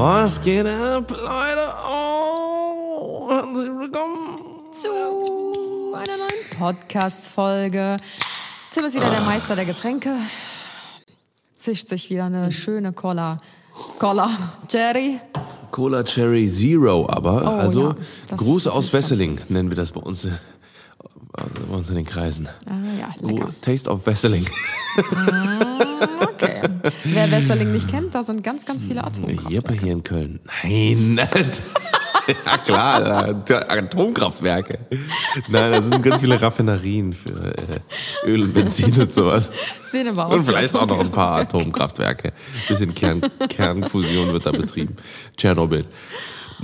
[0.00, 1.74] Was geht ab, Leute?
[1.90, 4.88] Oh, herzlich willkommen zu
[5.92, 7.96] einer neuen Podcast-Folge.
[8.70, 10.14] Tim ist wieder der Meister der Getränke.
[11.56, 13.38] Zischt sich wieder eine schöne Cola.
[13.98, 14.30] Cola.
[14.70, 15.18] Jerry.
[15.72, 17.88] Cola Cherry Zero, aber Oh, also
[18.30, 20.28] ja, Gruß aus Wesseling nennen wir das bei uns,
[21.54, 22.48] bei uns in den Kreisen.
[22.66, 23.50] Ah, ja, lecker.
[23.60, 24.46] Taste of Wesseling.
[26.20, 26.62] Okay.
[27.04, 29.52] Wer Wesseling nicht kennt, da sind ganz, ganz viele Atomkraftwerke.
[29.52, 30.40] Jeppe hier in Köln.
[30.62, 31.16] Nein,
[32.44, 34.78] ja klar, Atomkraftwerke.
[35.48, 39.50] Nein, da sind ganz viele Raffinerien für äh, Öl und Benzin und sowas.
[39.84, 42.28] Sehen aber aus Und vielleicht auch noch ein paar Atomkraftwerke.
[42.28, 42.32] Atomkraftwerke.
[42.68, 44.96] bisschen Kern, Kernfusion wird da betrieben.
[45.36, 45.84] Tschernobyl.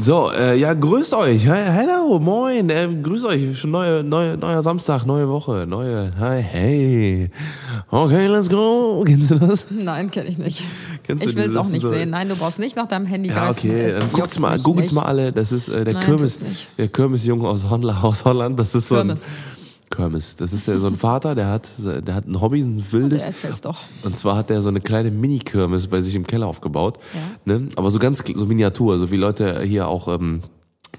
[0.00, 1.46] So, äh, ja, grüßt euch.
[1.46, 2.68] Hello, moin.
[2.68, 3.56] Äh, grüßt euch.
[3.58, 6.10] Schon neue, neue, neuer Samstag, neue Woche, neue.
[6.18, 7.30] Hi, hey.
[7.90, 9.04] Okay, let's go.
[9.06, 9.66] Kennst du das?
[9.70, 10.62] Nein, kenne ich nicht.
[11.04, 12.10] Kennst ich will es auch nicht so- sehen.
[12.10, 13.70] Nein, du brauchst nicht nach deinem Handy Ja, greifen.
[13.70, 15.30] okay, Es dann guckt's mal, googelt's mal alle.
[15.30, 16.42] Das ist äh, der Nein, Kirmes,
[16.76, 18.58] der Kirmesjunge aus, Holland, aus Holland.
[18.58, 19.28] Das ist so ein Kirmes.
[19.94, 20.36] Kirmes.
[20.36, 23.22] Das ist ja so ein Vater, der hat, der hat ein Hobby, ein wildes.
[23.22, 23.80] erzähl's doch.
[24.02, 26.98] Und zwar hat er so eine kleine Mini-Kirmes bei sich im Keller aufgebaut.
[27.46, 27.58] Ja.
[27.58, 27.68] Ne?
[27.76, 30.42] Aber so ganz so Miniatur, so wie Leute hier auch, ähm,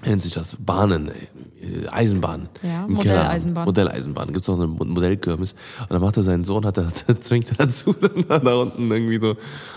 [0.04, 2.48] nennt sich das, Bahnen, äh, Eisenbahn.
[2.62, 2.92] Ja, haben.
[2.94, 3.64] Modelleisenbahn.
[3.64, 4.32] Modelleisenbahn.
[4.32, 5.52] Gibt's auch eine Mo- Modellkirmes.
[5.80, 6.88] Und dann macht er seinen Sohn, hat er,
[7.20, 7.94] zwingt er dazu,
[8.28, 9.36] dann da unten irgendwie so,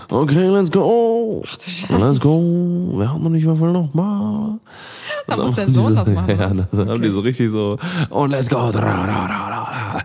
[0.09, 1.43] okay, let's go.
[1.89, 2.93] Let's go.
[2.97, 4.59] Wir haben noch nicht, was will noch mal.
[5.27, 7.01] Da muss der Sohn haben das machen, Ja, dann haben Okay.
[7.01, 7.77] die so richtig so,
[8.09, 8.71] und let's go.
[8.71, 9.99] Dra.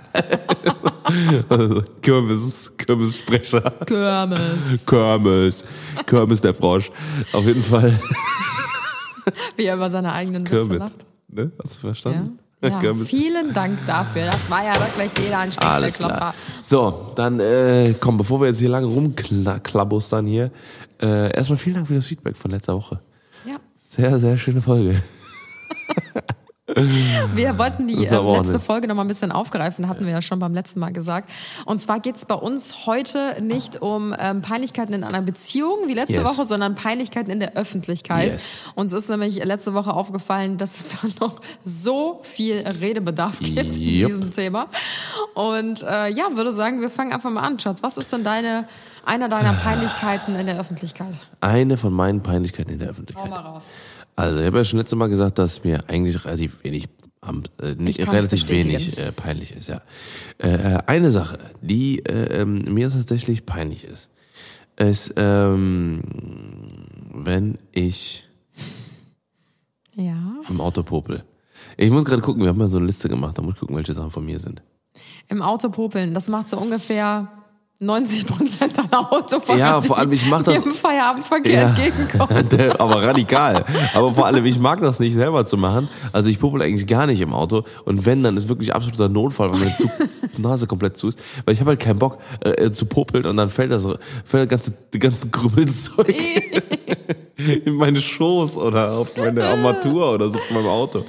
[2.01, 3.61] Kirmes, Kirmessprecher.
[3.87, 4.84] Kirmes.
[4.87, 5.65] Kirmes.
[6.06, 6.91] Kirmes der Frosch.
[7.33, 7.99] Auf jeden Fall.
[9.57, 11.07] Wie er über seine eigenen Witze lacht.
[11.29, 11.51] Ne?
[11.62, 11.93] Hast du Ja.
[11.93, 12.39] verstanden?
[12.65, 13.09] Ja, Kermit.
[13.09, 14.25] vielen Dank dafür.
[14.25, 16.35] Das war ja wirklich jeder ein Alles klar.
[16.62, 20.51] So, dann äh, komm, bevor wir jetzt hier lange rumklabustern hier,
[20.99, 23.01] äh, erstmal vielen Dank für das Feedback von letzter Woche.
[23.45, 23.57] Ja.
[23.79, 25.03] Sehr, sehr schöne Folge.
[26.66, 28.58] Wir wollten die auch letzte.
[28.58, 31.28] Folge noch mal ein bisschen aufgreifen, hatten wir ja schon beim letzten Mal gesagt.
[31.66, 35.92] Und zwar geht es bei uns heute nicht um ähm, Peinlichkeiten in einer Beziehung wie
[35.94, 36.25] letzte Yes.
[36.25, 38.32] Woche, sondern Peinlichkeiten in der Öffentlichkeit.
[38.32, 38.54] Yes.
[38.76, 44.10] Uns ist nämlich letzte Woche aufgefallen, dass es da noch so viel Redebedarf gibt Jupp.
[44.10, 44.69] in diesem Thema.
[45.34, 47.82] Und äh, ja, würde sagen, wir fangen einfach mal an, Schatz.
[47.82, 48.66] Was ist denn deine,
[49.04, 51.12] einer deiner Peinlichkeiten in der Öffentlichkeit?
[51.42, 53.28] Eine von meinen Peinlichkeiten in der Hau Öffentlichkeit.
[53.28, 53.64] mal raus.
[54.16, 56.88] Also, ich habe ja schon letztes Mal gesagt, dass mir eigentlich relativ wenig,
[57.58, 59.80] äh, relativ wenig äh, peinlich ist, ja.
[60.38, 64.10] Äh, eine Sache, die äh, ähm, mir tatsächlich peinlich ist,
[64.76, 66.02] ist, ähm,
[67.12, 68.28] wenn ich
[69.94, 70.34] Ja.
[70.48, 71.25] im Auto popel.
[71.76, 73.76] Ich muss gerade gucken, wir haben ja so eine Liste gemacht, da muss ich gucken,
[73.76, 74.62] welche Sachen von mir sind.
[75.28, 77.28] Im Auto popeln, das macht so ungefähr
[77.81, 79.59] 90 Prozent deiner Autofahrer.
[79.59, 82.49] Ja, vor allem, ich mach das- Im Feierabendverkehr entgegenkommen.
[82.50, 83.65] Der- aber radikal.
[83.94, 85.88] Aber vor allem, ich mag das nicht selber zu machen.
[86.12, 87.65] Also ich popel eigentlich gar nicht im Auto.
[87.84, 89.75] Und wenn, dann ist wirklich absoluter Notfall, wenn meine
[90.38, 91.19] Nase komplett zu ist.
[91.44, 93.84] Weil ich habe halt keinen Bock äh, zu popeln und dann fällt das,
[94.25, 96.15] fällt das ganze, die ganze Krümmelzeug
[97.65, 101.00] in meine Schoß oder auf meine Armatur oder so von meinem Auto.
[101.00, 101.06] Und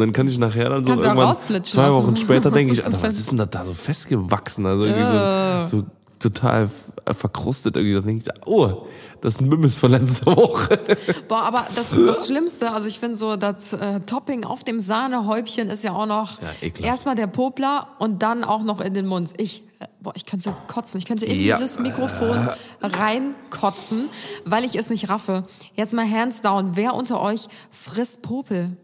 [0.00, 3.14] dann kann ich nachher dann so Kannst irgendwann zwei Wochen später denke ich, Alter, was
[3.18, 4.66] ist denn da, da so festgewachsen?
[4.66, 5.86] Also irgendwie so, so
[6.20, 7.94] total f- verkrustet irgendwie.
[7.94, 8.86] Da denke ich, oh,
[9.20, 10.78] das ist ein Mimmis von letzter Woche.
[11.28, 15.68] Boah, aber das, das Schlimmste, also ich finde so, das äh, Topping auf dem Sahnehäubchen
[15.68, 16.48] ist ja auch noch Ja,
[16.84, 19.32] erstmal der Popler und dann auch noch in den Mund.
[19.38, 20.98] Ich, äh, boah, ich könnte kotzen.
[20.98, 21.56] Ich könnte in Ja.
[21.56, 22.48] dieses Mikrofon
[22.80, 24.08] reinkotzen,
[24.44, 25.44] weil ich es nicht raffe.
[25.74, 26.72] Jetzt mal hands down.
[26.76, 28.76] Wer unter euch frisst Popel?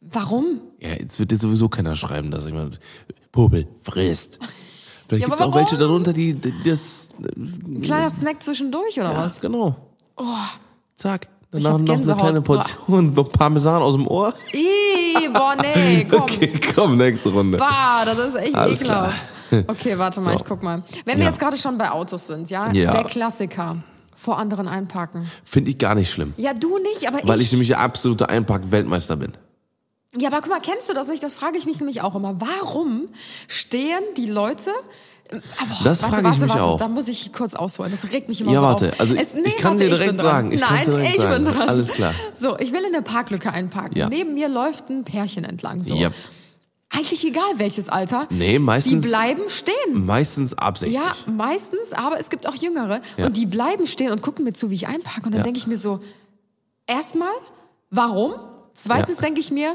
[0.00, 0.60] Warum?
[0.80, 2.70] Ja, jetzt wird dir sowieso keiner schreiben, dass ich mal
[3.32, 4.38] Popel frisst.
[5.08, 7.08] Vielleicht Ja, gibt's aber auch welche darunter, die, die das.
[7.18, 9.40] Ein kleiner Snack zwischendurch oder Ja, was?
[9.40, 9.76] genau.
[10.96, 11.28] Zack.
[11.52, 14.34] Ich Danach noch eine kleine Portion Parmesan aus dem Ohr.
[14.52, 16.22] Ih, boah, nee, komm.
[16.22, 17.56] Okay, komm, nächste Runde.
[17.56, 19.16] Bah, das ist echt Alles ekelhaft.
[19.68, 20.38] Okay, warte mal, So.
[20.40, 20.82] ich guck mal.
[21.04, 21.30] Wenn wir Ja.
[21.30, 22.90] jetzt gerade schon bei Autos sind, ja, Ja.
[22.90, 23.76] der Klassiker.
[24.16, 25.30] Vor anderen einparken.
[25.44, 26.34] Finde ich gar nicht schlimm.
[26.36, 27.52] Ja, du nicht, aber Weil ich ich.
[27.52, 29.32] nämlich der absolute Einpack-Weltmeister bin.
[30.18, 31.22] Ja, aber guck mal, kennst du das nicht?
[31.22, 32.40] Das frage ich mich nämlich auch immer.
[32.40, 33.08] Warum
[33.48, 34.70] stehen die Leute.
[35.28, 35.42] äh, Aber,
[35.84, 36.78] Das warte, frage ich warte, mich warte, auch.
[36.78, 37.90] Da muss ich kurz ausholen.
[37.90, 38.92] Das regt mich immer Ja, so warte.
[38.92, 39.00] auf.
[39.00, 40.52] Also Es- nee, ich kann warte, dir direkt sagen.
[40.52, 41.44] Ich Nein, dir direkt ich sagen.
[41.44, 41.68] bin dran.
[41.68, 42.14] Alles klar.
[42.34, 43.96] So, ich will in eine Parklücke einparken.
[43.98, 44.08] Ja.
[44.08, 45.82] Neben mir läuft ein Pärchen entlang.
[45.82, 45.94] So.
[45.94, 46.10] Ja.
[46.88, 48.28] Eigentlich egal welches Alter.
[48.30, 50.06] Nee, Die meistens, bleiben stehen.
[50.06, 50.94] meistens ab 60.
[50.96, 53.00] Ja, meistens, aber es gibt auch Jüngere.
[53.18, 55.26] Und die bleiben stehen und gucken mir zu, wie ich einparke.
[55.26, 55.98] Und dann denke ich mir so,
[56.86, 57.32] erstmal,
[57.90, 58.34] warum?
[58.74, 59.74] Zweitens denke ich mir,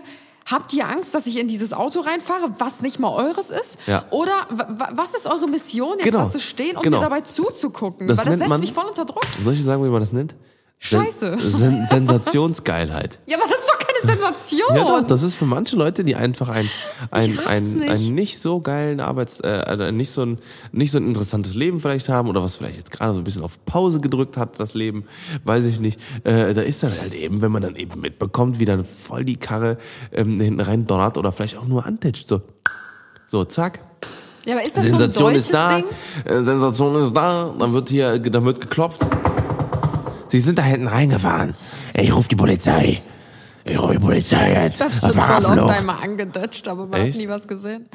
[0.49, 3.77] habt ihr Angst, dass ich in dieses Auto reinfahre, was nicht mal eures ist?
[3.87, 4.05] Ja.
[4.09, 6.19] Oder wa- wa- was ist eure Mission, jetzt Genau.
[6.23, 6.97] da zu stehen und Genau.
[6.97, 8.07] mir dabei zuzugucken?
[8.07, 9.23] Das Weil das setzt man- mich voll unter Druck.
[9.43, 10.35] Soll ich sagen, wie man das nennt?
[10.83, 11.37] Scheiße.
[11.39, 13.19] Sen Sensationsgeilheit.
[13.27, 14.75] Ja, aber das ist doch keine Sensation.
[14.75, 16.67] Ja, doch, das ist für manche Leute, die einfach ein,
[17.11, 17.89] ein, ein, nicht.
[17.89, 20.39] ein nicht so geilen Arbeits-, äh, also nicht so ein,
[20.71, 23.43] nicht so ein interessantes Leben vielleicht haben oder was vielleicht jetzt gerade so ein bisschen
[23.43, 25.05] auf Pause gedrückt hat, das Leben,
[25.43, 25.99] weiß ich nicht.
[26.23, 29.37] Äh, da ist dann halt eben, wenn man dann eben mitbekommt, wie dann voll die
[29.37, 29.77] Karre
[30.11, 32.41] ähm, hinten rein donnert oder vielleicht auch nur antitscht, so.
[33.27, 33.81] So, zack.
[34.45, 35.85] Ja, aber ist das Sensation so ein deutsches ist da, Ding?
[36.25, 38.99] äh, Sensation ist da, dann wird hier, dann wird geklopft.
[40.31, 41.55] Sie sind da hinten reingefahren.
[41.93, 43.01] Ich ruf die Polizei.
[43.65, 44.79] Ich ruf die Polizei jetzt.
[44.79, 45.13] Ich hab schon
[45.43, 47.17] voll oft einmal angedutscht, aber man hat Echt?
[47.17, 47.87] nie was gesehen.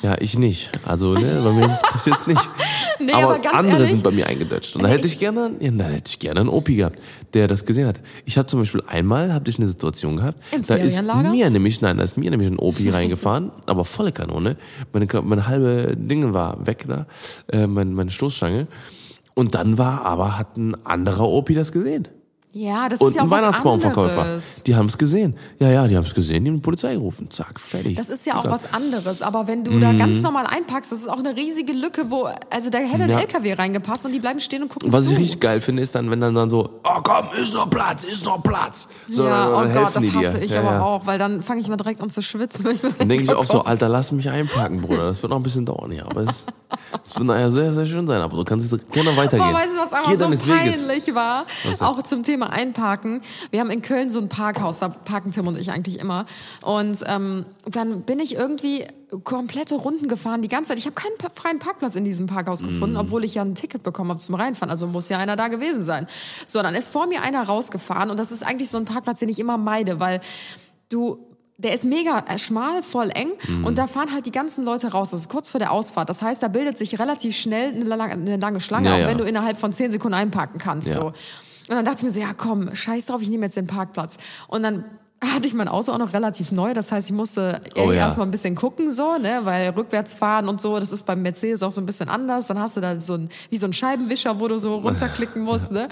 [0.00, 0.70] Ja, ich nicht.
[0.84, 2.48] Also, ne, bei mir ist es bis jetzt nicht.
[3.00, 4.76] Nee, aber aber andere ehrlich- sind bei mir eingedutscht.
[4.76, 7.00] Und da hätte ich gerne, ja, da hätte ich gerne einen Opi gehabt,
[7.34, 8.00] der das gesehen hat.
[8.26, 11.80] Ich habe zum Beispiel einmal, habe ich eine Situation gehabt, Im da ist mir nämlich,
[11.80, 14.56] nein, da ist mir nämlich ein Opi reingefahren, aber volle Kanone.
[14.92, 17.06] Meine, meine halbe Dinge war weg da,
[17.50, 18.68] äh, meine, meine Stoßstange.
[19.34, 22.08] Und dann war aber, hat ein anderer Opi das gesehen.
[22.54, 24.38] Ja, das Und ist ja auch ein was Weihnachtsbaumverkäufer.
[24.66, 25.36] Die haben es gesehen.
[25.58, 27.30] Ja, ja, die haben es gesehen, die haben die Polizei gerufen.
[27.30, 27.96] Zack, fertig.
[27.96, 29.22] Das ist ja auch was anderes.
[29.22, 32.68] Aber wenn du da ganz normal einpackst, das ist auch eine riesige Lücke, wo, also
[32.68, 33.20] da hätte ein Ja.
[33.20, 35.12] LKW reingepasst und die bleiben stehen und gucken Was zu.
[35.14, 38.04] ich richtig geil finde, ist dann, wenn dann, dann so, oh komm, ist noch Platz,
[38.04, 38.86] ist noch Platz.
[39.08, 40.28] So, ja, dann oh helfen Gott, das die dir.
[40.28, 40.82] hasse ich ja, aber ja.
[40.82, 42.66] auch, weil dann fange ich mal direkt an zu schwitzen.
[42.66, 45.04] Wenn ich Dann denke ich auch so, oh Alter, lass mich einparken, Bruder.
[45.04, 46.04] Das wird noch ein bisschen dauern hier.
[46.04, 46.44] Aber es,
[47.02, 48.20] es wird nachher sehr, sehr schön sein.
[48.20, 49.50] Aber du kannst gerne weitergehen.
[49.50, 50.86] Boah, weißt du, was Geh einfach so deines Weges.
[50.86, 51.46] peinlich war?
[51.80, 53.22] Auch zum Thema Einparken.
[53.50, 56.26] Wir haben in Köln so ein Parkhaus, da parken Tim und ich eigentlich immer.
[56.60, 58.84] Und ähm, dann bin ich irgendwie
[59.24, 60.78] komplette Runden gefahren die ganze Zeit.
[60.78, 64.10] Ich habe keinen freien Parkplatz in diesem Parkhaus gefunden, obwohl ich ja ein Ticket bekommen
[64.10, 64.70] habe zum Reinfahren.
[64.70, 66.06] Also muss ja einer da gewesen sein.
[66.46, 69.28] So, dann ist vor mir einer rausgefahren und das ist eigentlich so ein Parkplatz, den
[69.28, 70.20] ich immer meide, weil
[70.88, 71.18] du
[71.58, 73.30] der ist mega äh, schmal, voll eng
[73.64, 75.10] und da fahren halt die ganzen Leute raus.
[75.10, 76.08] Das ist kurz vor der Ausfahrt.
[76.08, 79.06] Das heißt, da bildet sich relativ schnell eine lange, eine lange Schlange, Ja, auch ja.
[79.06, 80.88] wenn du innerhalb von zehn Sekunden einparken kannst.
[80.88, 80.94] Ja.
[80.94, 81.12] So.
[81.68, 84.18] Und dann dachte ich mir so, ja komm, scheiß drauf, ich nehme jetzt den Parkplatz.
[84.48, 84.84] Und dann
[85.22, 86.74] hatte ich mein Auto auch noch relativ neu.
[86.74, 87.98] Das heißt, ich musste Oh ja.
[87.98, 91.62] erstmal ein bisschen gucken, so, ne, weil rückwärts fahren und so, das ist beim Mercedes
[91.62, 92.48] auch so ein bisschen anders.
[92.48, 95.70] Dann hast du da so ein, wie so ein Scheibenwischer, wo du so runterklicken musst,
[95.70, 95.88] ne.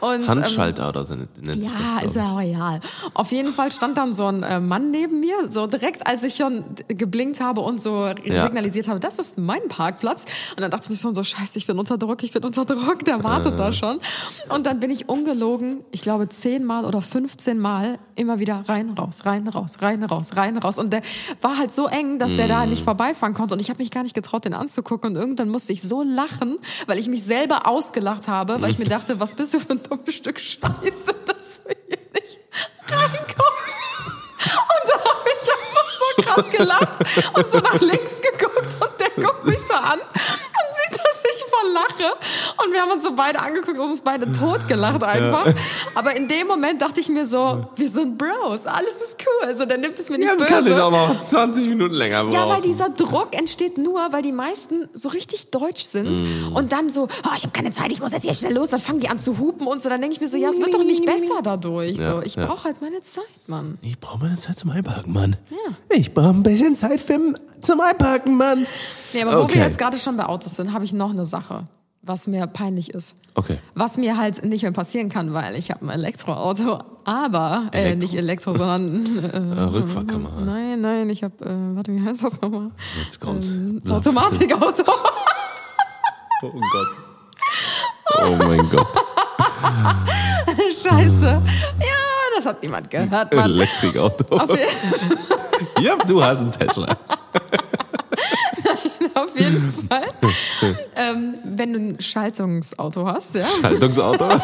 [0.00, 2.80] Und, ähm, Handschalter oder so nennt sich das, ja, ist ja real.
[3.14, 6.34] Auf jeden Fall stand dann so ein äh, Mann neben mir, so direkt als ich
[6.34, 8.42] schon geblinkt habe und so Ja.
[8.44, 10.24] signalisiert habe, das ist mein Parkplatz.
[10.56, 12.64] Und dann dachte ich mir schon so, scheiße, ich bin unter Druck, ich bin unter
[12.64, 14.00] Druck, der wartet da schon.
[14.48, 19.24] Und dann bin ich ungelogen, ich glaube zehnmal oder 15 Mal immer wieder rein, raus,
[19.26, 20.78] rein, raus, rein, raus, rein, raus.
[20.78, 21.02] Und der
[21.40, 22.48] war halt so eng, dass der Mm.
[22.48, 23.54] da nicht vorbeifahren konnte.
[23.54, 25.10] Und ich habe mich gar nicht getraut, den anzugucken.
[25.10, 28.86] Und irgendwann musste ich so lachen, weil ich mich selber ausgelacht habe, weil ich mir
[28.86, 32.38] dachte, was bist du für ein dummes Stück Scheiße, dass du hier nicht
[32.88, 33.78] reinkommst.
[34.44, 39.24] Und da habe ich einfach so krass gelacht und so nach links geguckt und der
[39.24, 41.11] guckt mich so an und sieht, voll
[41.72, 42.12] lache.
[42.64, 45.46] Und wir haben uns so beide angeguckt und uns beide tot gelacht einfach.
[45.94, 49.48] Aber in dem Moment dachte ich mir so, wir sind Bros, alles ist cool.
[49.48, 50.48] Also der nimmt es mir nicht Jetzt böse.
[50.52, 52.34] kann ich auch noch 20 Minuten länger brauchen.
[52.34, 56.54] Ja, weil dieser Druck entsteht nur, weil die meisten so richtig deutsch sind Mm.
[56.56, 58.80] und dann so, oh, ich habe keine Zeit, ich muss jetzt hier schnell los, dann
[58.80, 59.88] fangen die an zu hupen und so.
[59.88, 61.96] Dann denke ich mir so, ja, es wird doch nicht besser dadurch.
[61.98, 62.46] Ja, so, ich ja.
[62.46, 63.78] brauche halt meine Zeit, Mann.
[63.82, 65.36] Ich brauche meine Zeit zum Einparken, Mann.
[65.90, 67.18] Ich brauche ein bisschen Zeit für,
[67.60, 68.66] zum Einparken, Mann.
[69.14, 69.56] Nee, aber wo Okay.
[69.56, 71.64] wir jetzt gerade schon bei Autos sind, habe ich noch eine Sache,
[72.02, 73.14] was mir peinlich ist.
[73.34, 73.58] Okay.
[73.74, 77.98] Was mir halt nicht mehr passieren kann, weil ich habe ein Elektroauto, aber äh, Elektro?
[78.00, 79.24] nicht Elektro, sondern
[79.56, 80.40] Äh, Rückfahrkamera.
[80.40, 82.70] nein, nein, ich habe, äh, warte, wie heißt das nochmal?
[83.04, 83.50] Jetzt kommt's.
[83.50, 84.82] Ähm, Automatikauto.
[86.42, 86.88] Oh Gott.
[88.24, 88.86] Oh mein Gott.
[90.82, 91.24] Scheiße.
[91.26, 91.86] Ja,
[92.36, 93.44] das hat niemand gehört, Mann.
[93.50, 94.40] Elektrikauto.
[95.80, 96.96] Ja, du hast einen Tesla.
[99.24, 100.06] Auf jeden Fall.
[100.96, 103.46] ähm, wenn du ein Schaltungsauto hast, ja.
[103.62, 104.26] Haltungsauto.
[104.28, 104.42] Mann,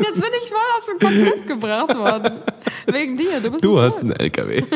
[0.00, 2.42] jetzt bin ich voll aus dem Konzept gebracht worden.
[2.86, 4.62] Wegen dir, du bist Du hast einen LKW.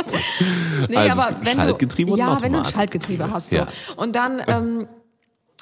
[0.88, 2.64] Nee, Also aber wenn Schaltgetriebe du, ja, wenn du ein.
[2.64, 3.56] Schaltgetriebe hast so.
[3.56, 3.68] Ja.
[3.96, 4.88] und dann ähm,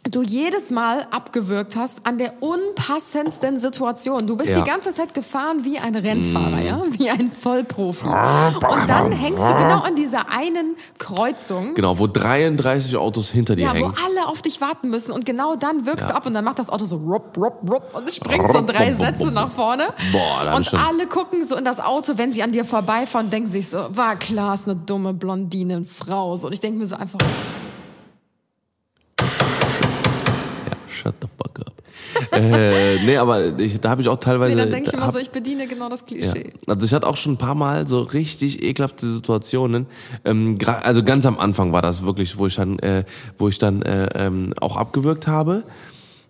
[0.05, 4.27] du jedes Mal abgewürgt hast an der unpassendsten Situation.
[4.27, 4.59] Du bist Ja.
[4.61, 4.65] Mm.
[4.65, 8.07] die ganze Zeit gefahren wie ein Rennfahrer, ja, wie ein Vollprofi.
[8.07, 11.75] Und dann hängst du genau an dieser einen Kreuzung.
[11.75, 13.95] Genau, wo 33 Autos hinter dir Ja, wo hängen.
[14.07, 16.13] alle auf dich warten müssen und genau dann wirkst Ja.
[16.13, 18.63] du ab und dann macht das Auto so rupp, rupp, rupp und es springt so
[18.65, 19.89] drei Sätze nach vorne.
[20.13, 23.51] Boah, und schon- alle gucken so in das Auto, wenn sie an dir vorbeifahren denken
[23.51, 26.37] sich so, war klar, ist eine dumme Blondine, Frau.
[26.37, 26.47] So.
[26.47, 27.19] Und ich denke mir so einfach,
[30.98, 31.73] Ja, shut the fuck up.
[32.33, 34.55] äh, nee, aber ich, da habe ich auch teilweise.
[34.55, 36.07] nee, dann denke ich da immer hab- so, ich bediene genau das Ja.
[36.07, 36.53] Klischee.
[36.67, 39.87] Also ich hatte auch schon ein paar Mal so richtig ekelhafte Situationen.
[40.25, 43.05] Ähm, also ganz am Anfang war das wirklich, wo ich dann, äh,
[43.39, 45.65] wo ich dann äh, ähm, auch abgewürgt habe.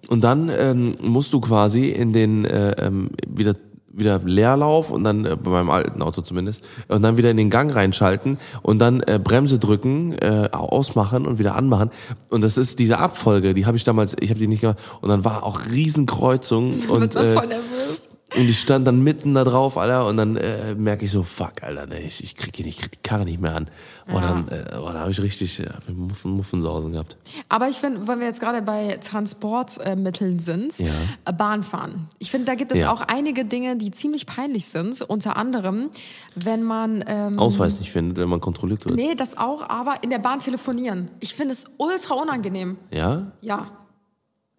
[0.08, 3.54] und dann ähm, musst du quasi in den äh, ähm, wieder
[3.98, 7.50] wieder Leerlauf und dann äh, bei meinem alten Auto zumindest und dann wieder in den
[7.50, 11.90] Gang reinschalten und dann äh, Bremse drücken, äh, ausmachen und wieder anmachen
[12.28, 15.08] und das ist diese Abfolge, die habe ich damals, ich habe die nicht gemacht und
[15.08, 18.07] dann war auch Riesenkreuzung und äh, voll nervös.
[18.36, 21.62] Und ich stand dann mitten da drauf, Alter, und dann äh, merke ich so, fuck,
[21.62, 23.68] Alter, ne, ich, ich krieg ich krieg die Karre nicht mehr an.
[24.06, 24.20] Und Ja.
[24.20, 27.16] dann, äh, oh, da habe ich richtig äh, Muffen, Muffensausen gehabt.
[27.48, 30.86] Aber ich finde, wenn wir jetzt gerade bei Transportmitteln sind, Ja.
[31.24, 32.08] äh, Bahnfahren.
[32.18, 32.92] Ich finde, da gibt es Ja.
[32.92, 35.00] auch einige Dinge, die ziemlich peinlich sind.
[35.02, 35.90] Unter anderem,
[36.34, 37.04] wenn man.
[37.06, 38.94] Ähm, Ausweis nicht findet, wenn man kontrolliert wird.
[38.96, 41.10] Nee, das auch, aber in der Bahn telefonieren.
[41.20, 42.76] Ich finde es ultra unangenehm.
[42.90, 43.32] Ja?
[43.40, 43.72] Ja.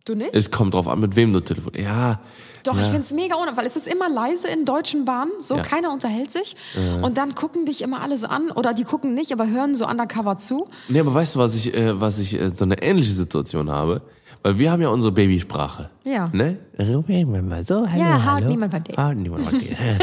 [0.06, 0.34] Du nicht?
[0.34, 1.86] Es kommt drauf an, mit wem du telefonierst.
[1.86, 2.20] Ja.
[2.70, 2.82] Doch, ja.
[2.84, 5.64] ich finde es mega unangenehm, weil es ist immer leise in deutschen Bahnen, so Ja.
[5.64, 6.56] keiner unterhält sich.
[7.02, 9.88] Und dann gucken dich immer alle so an, oder die gucken nicht, aber hören so
[9.88, 10.68] undercover zu.
[10.88, 14.02] Nee, aber weißt du, was ich, äh, was ich äh, so eine ähnliche Situation habe?
[14.44, 15.90] Weil wir haben ja unsere Babysprache.
[16.06, 16.30] Ja.
[16.32, 16.58] Ne?
[16.78, 18.98] Mal so, hallo, Ja, haut niemand versteht.
[18.98, 19.76] Haut niemand versteht.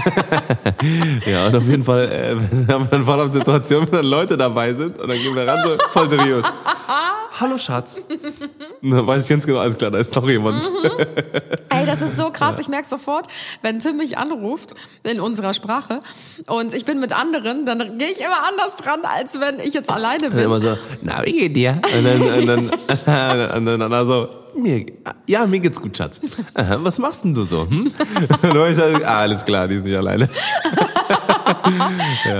[1.26, 2.34] ja, und auf jeden Fall äh,
[2.72, 5.46] haben wir dann voll auf Situation, wenn dann Leute dabei sind und dann gehen wir
[5.46, 6.44] ran, so voll seriös.
[7.38, 8.02] Hallo Schatz.
[8.82, 10.68] Dann weiß ich ganz genau, alles klar, da ist noch jemand.
[11.80, 12.58] Ey, das ist so krass.
[12.58, 13.26] Ich merke sofort,
[13.62, 16.00] wenn Tim mich anruft in unserer Sprache
[16.46, 19.90] und ich bin mit anderen, dann gehe ich immer anders dran, als wenn ich jetzt
[19.90, 20.44] alleine Und bin.
[20.44, 21.80] immer so, na, wie geht dir?
[21.96, 22.70] Und dann, und dann,
[23.56, 24.86] und dann, und dann so, mir,
[25.26, 26.20] ja, mir geht's gut, Schatz.
[26.54, 27.68] Aha, was machst denn du so?
[27.68, 27.92] Hm?
[28.70, 30.28] Ich so, ah, alles klar, die ist nicht alleine.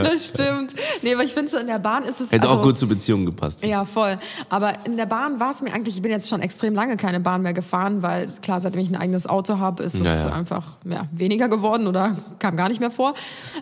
[0.04, 0.72] Das stimmt.
[1.02, 2.88] Nee, aber ich finde so in der Bahn ist es Hätte also, auch gut zur
[2.88, 3.64] Beziehung gepasst.
[3.64, 4.18] Ja, voll.
[4.48, 7.20] Aber in der Bahn war es mir eigentlich, ich bin jetzt schon extrem lange keine
[7.20, 10.32] Bahn mehr gefahren, weil klar, seitdem ich ein eigenes Auto habe, ist es Ja, ja.
[10.34, 13.14] einfach ja, weniger geworden oder kam gar nicht mehr vor.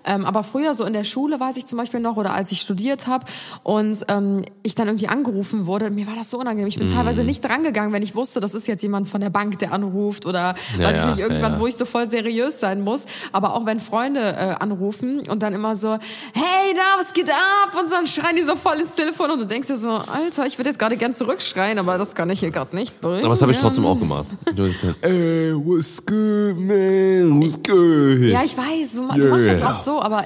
[0.04, 2.60] Ähm, aber früher so in der Schule weiß ich zum Beispiel noch oder als ich
[2.60, 3.24] studiert habe
[3.62, 6.68] und ähm, ich dann irgendwie angerufen wurde, mir war das so unangenehm.
[6.68, 6.92] Ich bin Mhm.
[6.94, 10.26] teilweise nicht drangegangen, wenn ich wusste, das ist jetzt jemand von der Bank, der anruft
[10.26, 13.06] oder Ja, weiß ich nicht, irgendwann, ja, wo ich so voll seriös sein muss.
[13.32, 15.92] Aber auch wenn Freunde äh, anrufen und dann immer so,
[16.32, 17.78] hey, da, was geht ab?
[17.80, 20.58] Und dann schreien die so voll ins Telefon und du denkst dir so, Alter, ich
[20.58, 23.24] würde jetzt gerade gern zurückschreien, aber das kann ich hier gerade nicht bringen.
[23.24, 24.26] Aber das habe ich trotzdem auch gemacht.
[25.00, 27.40] Ey, what's good, man?
[27.40, 28.30] What's good?
[28.30, 30.24] Ja, ich weiß, du, du machst das auch so, aber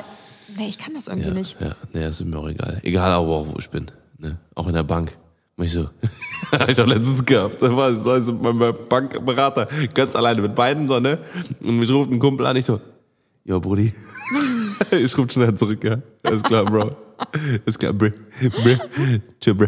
[0.57, 1.61] nee, ich kann das irgendwie ja, nicht.
[1.61, 2.81] Ja, nee, das ist mir auch egal.
[2.83, 3.87] Egal aber auch, wo ich bin.
[4.19, 4.37] Ne?
[4.54, 5.12] Auch in der Bank.
[5.57, 5.88] Mach ich so.
[6.59, 7.62] Hab ich auch letztens gehabt.
[7.62, 11.18] Da war ich also mein Bankberater ganz alleine mit beiden so, ne?
[11.61, 12.78] Und mich ruft ein Kumpel an, ich so,
[13.44, 13.92] yo, Brudi.
[14.90, 15.97] ich ruf schnell zurück, ja.
[16.23, 16.90] Alles klar, Bro.
[17.64, 18.11] Alles klar, Bro.
[18.40, 19.21] Bro.
[19.40, 19.66] Chill, Bro.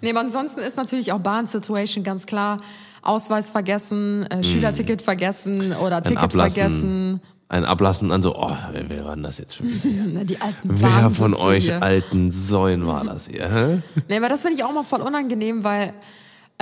[0.00, 2.60] Nee, aber ansonsten ist natürlich auch Bahn-Situation ganz klar.
[3.02, 7.20] Ausweis vergessen, äh, Schülerticket vergessen oder Ticket vergessen.
[7.50, 10.24] Ein Ablassen an so, oh, wer, war denn das jetzt schon wieder?
[10.24, 11.82] Die alten Wer von euch hier.
[11.82, 13.52] alten Säuen war das hier?
[13.52, 13.82] Hä?
[14.08, 15.92] Nee, aber das finde ich auch mal voll unangenehm, weil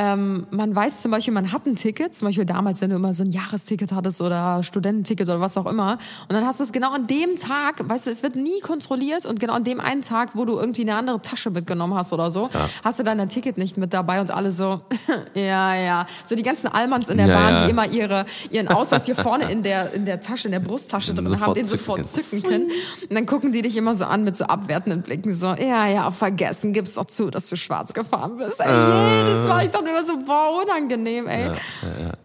[0.00, 3.12] ähm, man weiß zum Beispiel, man hat ein Ticket, zum Beispiel damals, wenn du immer
[3.14, 6.72] so ein Jahresticket hattest oder Studententicket oder was auch immer, und dann hast du es
[6.72, 10.02] genau an dem Tag, weißt du, es wird nie kontrolliert und genau an dem einen
[10.02, 12.48] Tag, wo du irgendwie eine andere Tasche mitgenommen hast oder so,
[12.84, 14.80] hast du dann dein Ticket nicht mit dabei und alle so,
[15.34, 17.64] ja, ja, so die ganzen Allmanns in der Ja, Bahn, ja.
[17.64, 21.12] die immer ihre, ihren Ausweis hier vorne in der, in der Tasche, in der Brusttasche
[21.12, 22.64] drin haben, den sofort zücken können.
[23.02, 26.08] Und dann gucken die dich immer so an mit so abwertenden Blicken, so, ja, ja,
[26.12, 28.60] vergessen, gib's doch zu, dass du schwarz gefahren bist.
[28.60, 29.26] Ey, Äh.
[29.26, 31.50] jedes Mal, ich dachte immer so, boah, unangenehm, ey.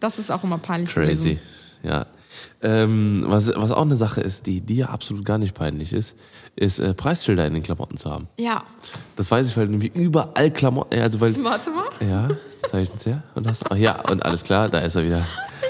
[0.00, 1.34] Das ist auch immer peinlich Crazy.
[1.34, 1.40] gewesen.
[1.82, 2.06] Ja.
[2.62, 6.16] Ähm, was, was auch eine Sache ist, die dir absolut gar nicht peinlich ist,
[6.56, 8.26] ist äh, Preisschilder in den Klamotten zu haben.
[8.38, 8.64] Ja,
[9.16, 11.84] Das weiß ich, weil nämlich überall Klamotten, also weil, warte mal.
[12.00, 12.28] ja,
[12.68, 15.24] Zeichen's her und das, ach ja, und alles klar, da ist er wieder.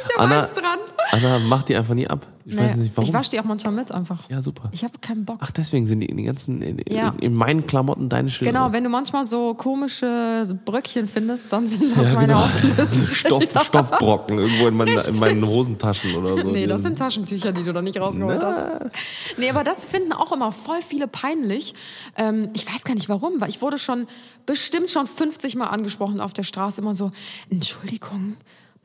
[0.08, 0.78] Ich hab eins dran.
[1.10, 2.26] Anna macht die einfach nie ab.
[2.46, 3.08] Ich weiß Nee, nicht warum.
[3.08, 4.28] Ich wasche die auch manchmal mit einfach.
[4.28, 4.68] ja, super.
[4.72, 5.38] Ich habe keinen Bock.
[5.40, 7.14] Ach, deswegen sind die in den ganzen, in, Ja.
[7.20, 8.52] in meinen Klamotten deine Schilder.
[8.52, 12.44] Genau, wenn du manchmal so komische Bröckchen findest, dann sind das ja, meine genau.
[12.44, 13.44] aufgelösten Stoff.
[13.64, 15.46] Stoffbrocken irgendwo in, meinen- in meinen.
[15.46, 16.50] Hosentaschen oder so.
[16.50, 18.90] Nee, das sind Taschentücher, die du da nicht rausgeholt hast.
[19.38, 21.74] Nee, aber das finden auch immer voll viele peinlich.
[22.16, 24.06] Ähm, ich weiß gar nicht warum, weil ich wurde schon
[24.46, 27.10] bestimmt schon 50 Mal angesprochen auf der Straße, immer so,
[27.50, 28.36] Entschuldigung,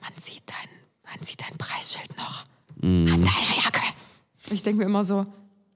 [0.02, 2.44] man sieht dein, man sieht dein Preisschild noch
[2.82, 3.08] Mhm.
[3.14, 3.82] an deiner Jacke.
[4.52, 5.24] Ich denke mir immer so,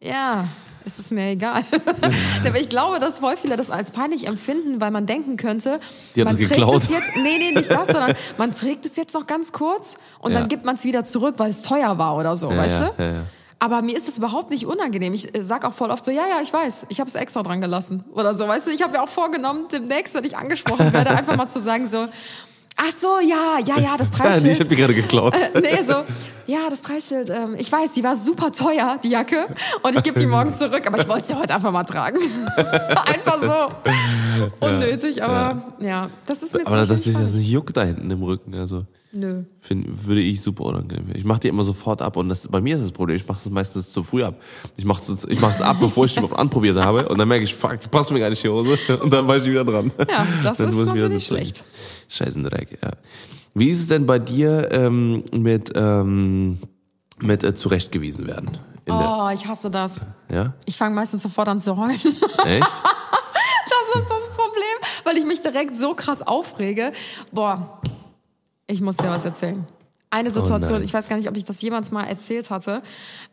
[0.02, 0.48] ja,
[0.86, 1.64] es ist mir egal.
[2.46, 5.80] Aber ich glaube, dass voll viele das als peinlich empfinden, weil man denken könnte,
[6.16, 9.28] Die man trägt es jetzt, nee, nee, nicht das, sondern man trägt es jetzt noch
[9.28, 10.40] ganz kurz und Ja.
[10.40, 12.90] dann gibt man es wieder zurück, weil es teuer war oder so, Ja, weißt ja,
[12.90, 13.26] du?
[13.60, 15.14] Aber mir ist es überhaupt nicht unangenehm.
[15.14, 17.44] Ich äh, sag auch voll oft so, ja, ja, ich weiß, ich habe es extra
[17.44, 18.72] dran gelassen oder so, weißt du?
[18.72, 22.08] Ich habe mir auch vorgenommen, demnächst, wenn ich angesprochen werde, einfach mal zu sagen so,
[22.76, 24.54] Ach so, ja, ja, ja, das Ja, Preisschild.
[24.54, 25.36] ich hab die gerade geklaut.
[25.36, 26.04] Äh, nee, so,
[26.48, 29.46] ja, das Preisschild, ähm, ich weiß, die war super teuer, die Jacke.
[29.82, 32.18] Und ich gebe die morgen zurück, aber ich wollte sie heute einfach mal tragen.
[32.58, 33.92] einfach so.
[34.60, 38.10] Unnötig, aber ja, das ist mir Aber zum dass sich das nicht juckt da hinten
[38.10, 39.44] im Rücken, also Nö.
[39.62, 41.06] find, würde ich super unangenehm.
[41.16, 43.40] Ich mache die immer sofort ab und das, bei mir ist das Problem, ich mache
[43.44, 44.36] das meistens zu früh ab.
[44.76, 47.44] Ich mache es ich mach's ab, bevor ich die überhaupt anprobiert habe und dann merke
[47.44, 49.92] ich, fuck, die passt mir gar nicht die Hose und dann war ich wieder dran.
[50.10, 51.58] Ja, das Dann ist natürlich schlecht.
[51.58, 52.92] Scheißen Dreck, ja.
[53.54, 56.60] Wie ist es denn bei dir ähm, mit, ähm,
[57.20, 58.58] mit äh, zurechtgewiesen werden?
[58.90, 60.02] Oh, ich hasse das.
[60.30, 60.54] ja?
[60.66, 62.00] Ich fange meistens sofort an zu heulen.
[62.46, 62.68] Echt?
[63.96, 66.92] Das ist das Problem, weil ich mich direkt so krass aufrege.
[67.32, 67.80] Boah,
[68.68, 69.66] ich muss dir was erzählen.
[70.14, 72.84] Eine Situation, Oh ich weiß gar nicht, ob ich das jemals mal erzählt hatte.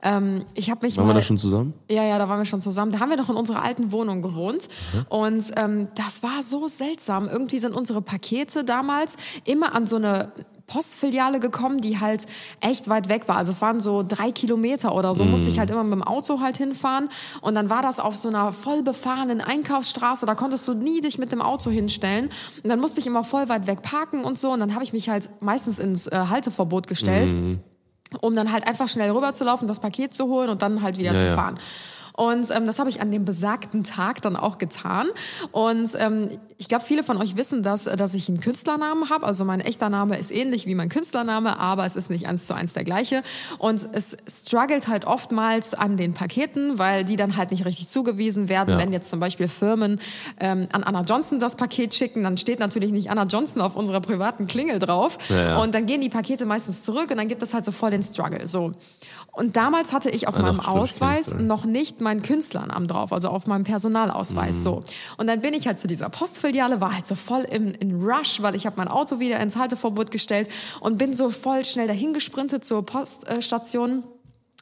[0.03, 1.13] Ähm, ich habe mich Waren mal.
[1.13, 1.75] wir da schon zusammen?
[1.91, 2.91] Ja, ja, da waren wir schon zusammen.
[2.91, 4.69] Da haben wir noch in unserer alten Wohnung gewohnt.
[4.95, 5.07] Mhm.
[5.11, 7.29] Und ähm, das war so seltsam.
[7.29, 10.33] Irgendwie sind unsere Pakete damals immer an so eine
[10.71, 12.27] Postfiliale gekommen, die halt
[12.61, 13.37] echt weit weg war.
[13.37, 16.41] Also es waren so drei Kilometer oder so, musste ich halt immer mit dem Auto
[16.41, 17.09] halt hinfahren.
[17.41, 21.19] Und dann war das auf so einer voll befahrenen Einkaufsstraße, da konntest du nie dich
[21.19, 22.31] mit dem Auto hinstellen.
[22.63, 24.53] Und dann musste ich immer voll weit weg parken und so.
[24.53, 27.35] Und dann habe ich mich halt meistens ins äh, Halteverbot gestellt
[28.21, 30.99] um dann halt einfach schnell rüber zu laufen, das Paket zu holen und dann halt
[30.99, 31.37] wieder Ja, zu ja.
[32.15, 35.09] Und ähm, das habe ich an dem besagten Tag dann auch getan.
[35.53, 39.27] Und ähm, ich glaube, viele von euch wissen, dass, dass ich einen Künstlernamen habe.
[39.27, 42.55] Also mein echter Name ist ähnlich wie mein Künstlername, aber es ist nicht eins zu
[42.55, 43.23] eins der gleiche.
[43.59, 48.49] Und es struggelt halt oftmals an den Paketen, weil die dann halt nicht richtig zugewiesen
[48.49, 48.71] werden.
[48.71, 48.79] Ja.
[48.79, 50.01] Wenn jetzt zum Beispiel Firmen
[50.39, 54.01] ähm, an Anna Johnson das Paket schicken, dann steht natürlich nicht Anna Johnson auf unserer
[54.01, 55.19] privaten Klingel drauf.
[55.29, 55.59] Ja, ja.
[55.59, 58.03] Und dann gehen die Pakete meistens zurück und dann gibt es halt so voll den
[58.03, 58.47] Struggle.
[58.47, 58.73] So.
[59.33, 63.29] Und damals hatte ich auf Ah, doch, meinem Ausweis noch nicht meinen Künstlernamen drauf, also
[63.29, 64.63] auf meinem Personalausweis Mhm.
[64.63, 64.81] so.
[65.19, 68.43] Und dann bin ich halt zu dieser Postfiliale, war halt so voll im, in Rush,
[68.43, 70.49] weil ich habe mein Auto wieder ins Halteverbot gestellt
[70.81, 74.03] und bin so voll schnell dahin gesprintet zur Poststation.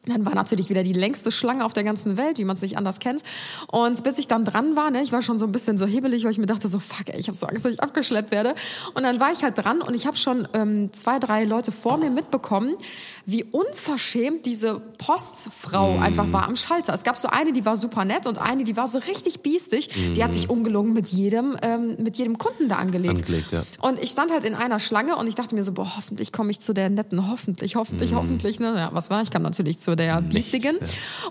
[0.06, 2.78] Dann war natürlich wieder die längste Schlange auf der ganzen Welt, wie man es nicht
[2.78, 3.22] anders kennt.
[3.66, 6.24] Und bis ich dann dran war, ne, ich war schon so ein bisschen so hebelig,
[6.24, 8.54] weil ich mir dachte so, fuck, ey, ich habe so Angst, dass ich abgeschleppt werde.
[8.94, 11.96] Und dann war ich halt dran und ich habe schon ähm, zwei, drei Leute vor
[11.98, 12.74] mir mitbekommen,
[13.26, 16.94] wie unverschämt diese Postfrau einfach war am Schalter.
[16.94, 19.88] Es gab so eine, die war super nett und eine, die war so richtig biestig.
[20.14, 23.18] Die hat sich ungelungen mit jedem, ähm, mit jedem Kunden da angelegt.
[23.18, 23.64] Angelegt, ja.
[23.80, 26.50] Und ich stand halt in einer Schlange und ich dachte mir so, boah, hoffentlich komme
[26.50, 28.60] ich zu der netten, hoffentlich, hoffentlich, hoffentlich.
[28.60, 28.74] Ne?
[28.76, 29.22] Ja, was war?
[29.22, 30.78] Ich kam natürlich zu der Biestigen.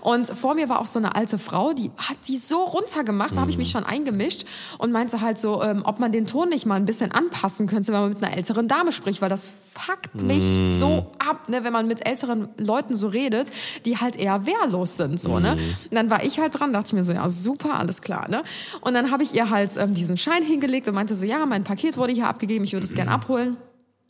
[0.00, 3.40] Und vor mir war auch so eine alte Frau, die hat die so runtergemacht, da
[3.40, 4.44] habe ich mich schon eingemischt
[4.78, 7.92] und meinte halt so, ähm, ob man den Ton nicht mal ein bisschen anpassen könnte,
[7.92, 10.42] wenn man mit einer älteren Dame spricht, weil das fuckt mich
[10.78, 13.50] so ab, ne, wenn man mit älteren Leuten so redet,
[13.84, 15.20] die halt eher wehrlos sind.
[15.20, 15.52] So, ne?
[15.52, 18.28] Und dann war ich halt dran, dachte ich mir so, ja, super, alles klar.
[18.28, 18.42] Ne?
[18.80, 21.64] Und dann habe ich ihr halt ähm, diesen Schein hingelegt und meinte so, ja, mein
[21.64, 23.56] Paket wurde hier abgegeben, ich würde es gern abholen.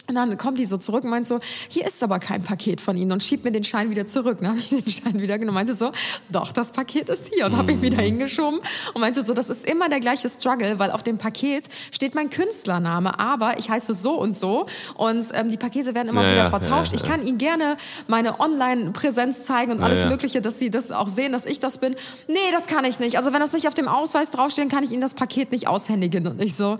[0.09, 2.97] Und dann kommt die so zurück und meint so, hier ist aber kein Paket von
[2.97, 4.39] Ihnen und schiebt mir den Schein wieder zurück.
[4.41, 5.93] Dann habe ich den Schein wieder genommen und meinte so,
[6.31, 8.61] doch, das Paket ist hier und habe ihn wieder hingeschoben
[8.95, 12.31] und meinte so, das ist immer der gleiche Struggle, weil auf dem Paket steht mein
[12.31, 16.51] Künstlername, aber ich heiße so und so und ähm, die Pakete werden immer Ja, wieder
[16.51, 16.93] vertauscht.
[16.93, 17.09] ja, Ich ja.
[17.09, 20.07] kann Ihnen gerne meine Online-Präsenz zeigen und alles.
[20.07, 21.95] Mögliche, dass Sie das auch sehen, dass ich das bin.
[22.29, 23.19] Nee, das kann ich nicht.
[23.19, 26.27] Also wenn das nicht auf dem Ausweis draufsteht, kann ich Ihnen das Paket nicht aushändigen.
[26.27, 26.79] Und ich so,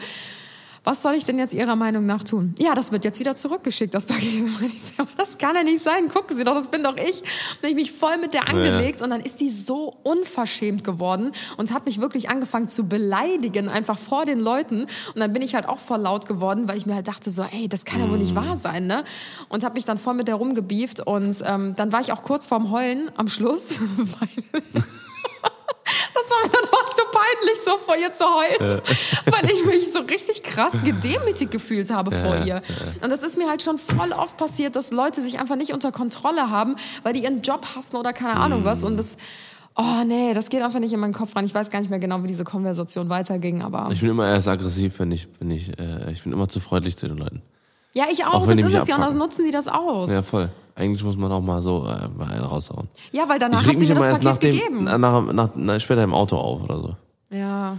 [0.85, 2.55] was soll ich denn jetzt Ihrer Meinung nach tun?
[2.59, 4.43] Ja, das wird jetzt wieder zurückgeschickt, das Paket.
[4.43, 6.09] Und das kann ja nicht sein.
[6.09, 7.23] Gucken Sie doch, das bin doch ich.
[7.61, 11.33] Dann habe ich mich voll mit der angelegt und dann ist die so unverschämt geworden
[11.57, 14.83] und hat mich wirklich angefangen zu beleidigen, einfach vor den Leuten.
[14.83, 17.43] Und dann bin ich halt auch voll laut geworden, weil ich mir halt dachte so,
[17.43, 19.05] ey, das kann ja wohl nicht wahr sein, ne?
[19.49, 22.47] Und habe mich dann voll mit der rumgebieft und ähm, dann war ich auch kurz
[22.47, 24.63] vorm Heulen am Schluss, weil
[26.23, 28.83] das war mir dann auch so peinlich, so vor ihr zu heulen,
[29.27, 32.63] weil ich mich so richtig krass gedemütigt gefühlt habe vor ihr.
[33.03, 35.93] Und das ist mir halt schon voll oft passiert, dass Leute sich einfach nicht unter
[35.93, 38.85] Kontrolle haben, weil die ihren Job hassen oder keine Ahnung was.
[38.85, 39.17] Und das,
[39.77, 41.45] oh nee, das geht einfach nicht in meinen Kopf rein.
[41.45, 44.49] Ich weiß gar nicht mehr genau, wie diese Konversation weiterging, aber Ich bin immer erst
[44.49, 47.43] aggressiv, wenn ich, wenn ich, äh, ich bin immer zu freundlich zu den Leuten.
[47.95, 48.35] ja, ich auch.
[48.35, 49.19] Auch das ist es ja und das abfucken.
[49.19, 50.11] nutzen die das aus.
[50.11, 50.49] Ja, Ja, voll.
[50.79, 52.89] Eigentlich muss man auch mal so äh, mal einen raushauen.
[53.29, 54.85] weil danach hat sie mir immer das erst Paket nach dem, gegeben.
[54.85, 56.97] nach, nach, nach, später im Auto auf oder so.
[57.31, 57.77] Ja.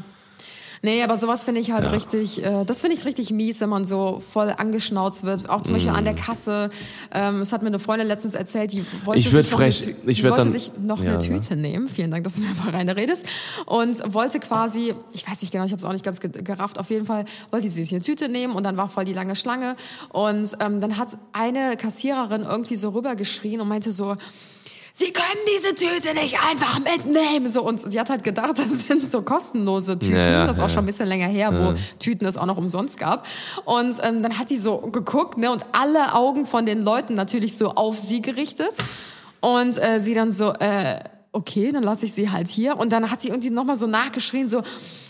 [0.81, 1.91] Nee, aber sowas finde ich halt Ja.
[1.91, 5.49] richtig, äh, das finde ich richtig mies, wenn man so voll angeschnauzt wird.
[5.49, 6.69] Auch zum Beispiel an der Kasse.
[7.13, 9.23] Ähm, das hat mir eine Freundin letztens erzählt, die wollte Mm.
[9.23, 11.39] Sich noch frech- eine, Tü- ich die wollte dann- sich noch Ja, eine ne?
[11.39, 11.89] Tüte nehmen.
[11.89, 13.25] Vielen Dank, dass du mir einfach reinredest.
[13.65, 16.79] Und wollte quasi, ich weiß nicht genau, ich habe es auch nicht ganz ge- gerafft,
[16.79, 19.35] auf jeden Fall wollte sie sich eine Tüte nehmen und dann war voll die lange
[19.35, 19.75] Schlange.
[20.13, 24.15] Und ähm, dann hat eine Kassiererin irgendwie so rübergeschrien und meinte so,
[24.99, 27.47] Sie können diese Tüte nicht einfach mitnehmen.
[27.47, 30.17] So, und sie hat halt gedacht, das sind so kostenlose Tüten.
[30.17, 32.45] Ja, ja, das ist auch ja, schon ein bisschen länger her, wo Tüten es auch
[32.45, 33.25] noch umsonst gab.
[33.63, 37.55] Und ähm, dann hat die so geguckt, ne, und alle Augen von den Leuten natürlich
[37.55, 38.73] so auf sie gerichtet.
[39.39, 40.99] Und äh, sie dann so, äh,
[41.31, 42.77] okay, dann lasse ich sie halt hier.
[42.77, 44.63] Und dann hat sie irgendwie nochmal so nachgeschrien, so,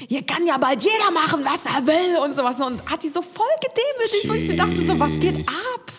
[0.07, 2.61] hier kann ja bald jeder machen, was er will und sowas.
[2.61, 5.91] Und hat die so voll gedemütigt, wo ich mir dachte, so, was geht ab?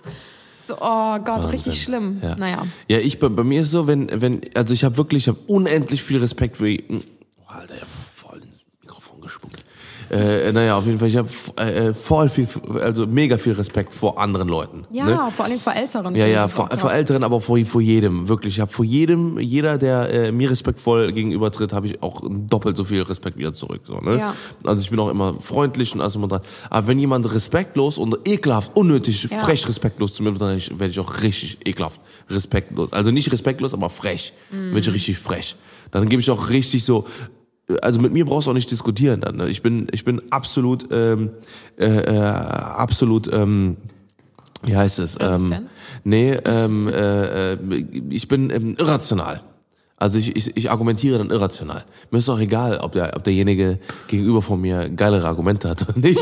[0.70, 2.20] So, oh Gott, richtig schlimm.
[2.22, 2.36] Ja.
[2.36, 2.64] Naja.
[2.86, 5.38] Ja, ich bei, bei mir ist so, wenn wenn also ich habe wirklich ich habe
[5.48, 7.00] unendlich viel Respekt für oh,
[7.48, 9.59] Alter, ich hab voll ins Mikrofon gespuckt.
[10.10, 12.48] Äh, naja, auf jeden Fall, ich habe äh, voll viel,
[12.82, 14.84] also mega viel Respekt vor anderen Leuten.
[14.90, 15.32] Ja, ne?
[15.34, 16.16] vor allem vor Älteren.
[16.16, 18.54] Ja, ja, vor, vor Älteren, aber vor, vor jedem, wirklich.
[18.54, 22.84] Ich habe vor jedem, jeder, der äh, mir respektvoll gegenübertritt, habe ich auch doppelt so
[22.84, 23.82] viel Respekt wieder zurück.
[23.84, 24.18] So, ne?
[24.18, 24.34] Ja.
[24.64, 26.40] Also ich bin auch immer freundlich und alles immer dran.
[26.70, 29.38] Aber wenn jemand respektlos und ekelhaft, unnötig, Ja.
[29.38, 32.92] frech respektlos zu mir wird, dann werde ich auch richtig ekelhaft respektlos.
[32.92, 34.32] Also nicht respektlos, aber frech.
[34.50, 34.66] Mhm.
[34.66, 35.56] Werde ich richtig frech.
[35.90, 37.06] Dann gebe ich auch richtig so,
[37.82, 39.36] also mit mir brauchst du auch nicht diskutieren dann.
[39.36, 39.48] Ne?
[39.48, 41.30] Ich bin, ich bin absolut, ähm,
[41.78, 43.76] äh, äh, absolut, ähm,
[44.62, 45.16] wie heißt es?
[45.20, 45.54] Ähm,
[46.04, 47.58] nee, ähm, äh, äh,
[48.10, 49.40] ich bin ähm, irrational.
[50.00, 51.84] Also ich, ich, ich argumentiere dann irrational.
[52.10, 55.98] Mir ist auch egal, ob, der, ob derjenige gegenüber von mir geilere Argumente hat oder
[55.98, 56.18] nicht.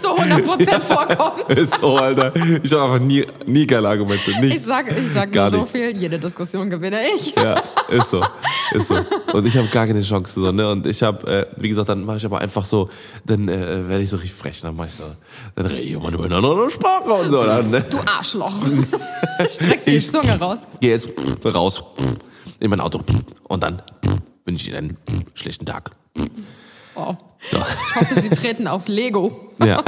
[0.00, 1.50] so 100% vorkommt.
[1.50, 2.32] Ist so, Alter.
[2.62, 4.30] Ich habe einfach nie, nie geile Argumente.
[4.30, 4.66] Ich Nichts.
[4.66, 7.34] sag, ich sag Gar nur so viel, jede Diskussion gewinne ich.
[7.34, 8.22] Ja, ist so.
[8.72, 8.94] Ist so.
[9.32, 10.34] Und ich habe gar keine Chance.
[10.40, 10.70] So, ne?
[10.70, 12.88] Und ich habe, äh, wie gesagt, dann mache ich aber einfach so,
[13.26, 14.60] dann äh, werde ich so richtig frech.
[14.60, 15.04] Dann mache ich so,
[15.56, 17.42] dann rede ich immer nur in einer anderen Sprache und so.
[17.42, 17.84] Dann, ne?
[17.90, 18.52] Du Arschloch.
[19.48, 20.60] Streckst die Ich- Zunge raus.
[20.80, 21.10] Geh jetzt
[21.44, 21.82] raus
[22.60, 23.00] in mein Auto
[23.44, 23.82] und dann
[24.44, 25.90] wünsche ich Ihnen einen schlechten Tag.
[26.94, 27.12] Oh.
[27.50, 27.58] So.
[27.58, 29.52] Ich hoffe, sie treten auf Lego.
[29.58, 29.82] Ja.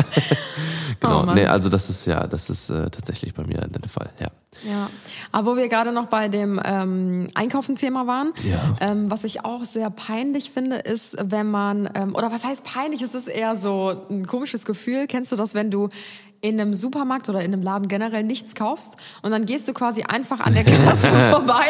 [1.00, 1.22] genau.
[1.22, 4.10] Oh nee, also das ist ja, das ist äh, tatsächlich bei mir der Fall.
[4.20, 4.28] Ja.
[4.64, 4.88] Ja,
[5.32, 8.74] aber wo wir gerade noch bei dem ähm, Einkaufen-Thema waren, Ja.
[8.80, 13.02] ähm, was ich auch sehr peinlich finde, ist, wenn man, ähm, oder was heißt peinlich,
[13.02, 15.06] es ist eher so ein komisches Gefühl.
[15.08, 15.90] Kennst du das, wenn du
[16.48, 20.02] in einem Supermarkt oder in einem Laden generell nichts kaufst und dann gehst du quasi
[20.02, 21.66] einfach an der Kasse vorbei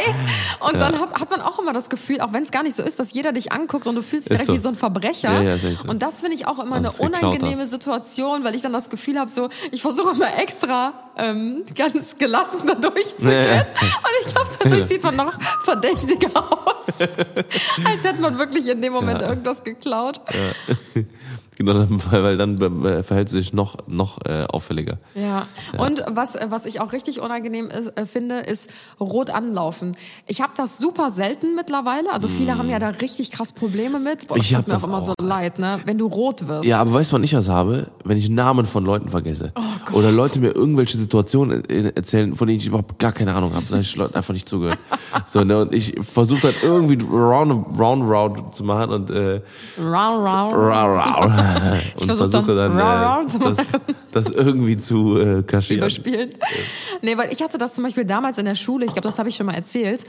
[0.61, 2.83] und dann hat, hat man auch immer das Gefühl, auch wenn es gar nicht so
[2.83, 4.55] ist, dass jeder dich anguckt und du fühlst dich direkt so.
[4.55, 5.33] wie so ein Verbrecher.
[5.33, 5.89] Ja, ja, so.
[5.89, 7.71] Und das finde ich auch immer eine Alles geklaut unangenehme hast.
[7.71, 12.67] Situation, weil ich dann das Gefühl habe, so, ich versuche immer extra ähm, ganz gelassen
[12.67, 13.33] da durchzugehen.
[13.33, 13.61] Ja, ja.
[13.61, 17.01] Und ich glaube, dadurch sieht man noch verdächtiger aus.
[17.01, 20.21] Als hätte man wirklich in dem Moment irgendwas geklaut.
[21.57, 21.75] Genau,
[22.11, 24.99] weil, weil dann äh, verhält sie sich noch, noch äh, auffälliger.
[25.15, 25.47] Ja.
[25.79, 29.97] Und was, äh, was ich auch richtig unangenehm ist, äh, finde, ist rot anlaufen.
[30.27, 32.13] Ich habe das super selten mittlerweile.
[32.13, 34.29] Also viele haben ja da richtig krass Probleme mit.
[34.29, 34.41] Boah, Mm.
[34.41, 35.25] Ich tut mir auch immer so auch.
[35.25, 35.81] leid, ne?
[35.87, 36.67] Wenn du rot wirst.
[36.67, 37.89] Ja, aber weißt du, wann ich das habe?
[38.05, 39.53] Wenn ich Namen von Leuten vergesse.
[39.57, 43.55] Oh Oder Leute mir irgendwelche Situationen äh, erzählen, von denen ich überhaupt gar keine Ahnung
[43.55, 43.65] habe.
[43.69, 44.79] Da habe ich Leuten einfach nicht zugehört.
[45.27, 49.41] so, ne, und ich versuche dann irgendwie round, round, round zu machen und äh,
[49.79, 50.55] Round, round.
[50.55, 51.31] rau, rau,
[51.97, 53.67] und versuch versuche dann dann, äh, das,
[54.13, 55.83] das irgendwie zu äh, kaschieren.
[55.83, 56.31] überspielen.
[57.03, 59.29] Nee, weil ich hatte das zum Beispiel damals in der Schule, ich glaube, das habe
[59.29, 60.05] ich schon mal erzählt.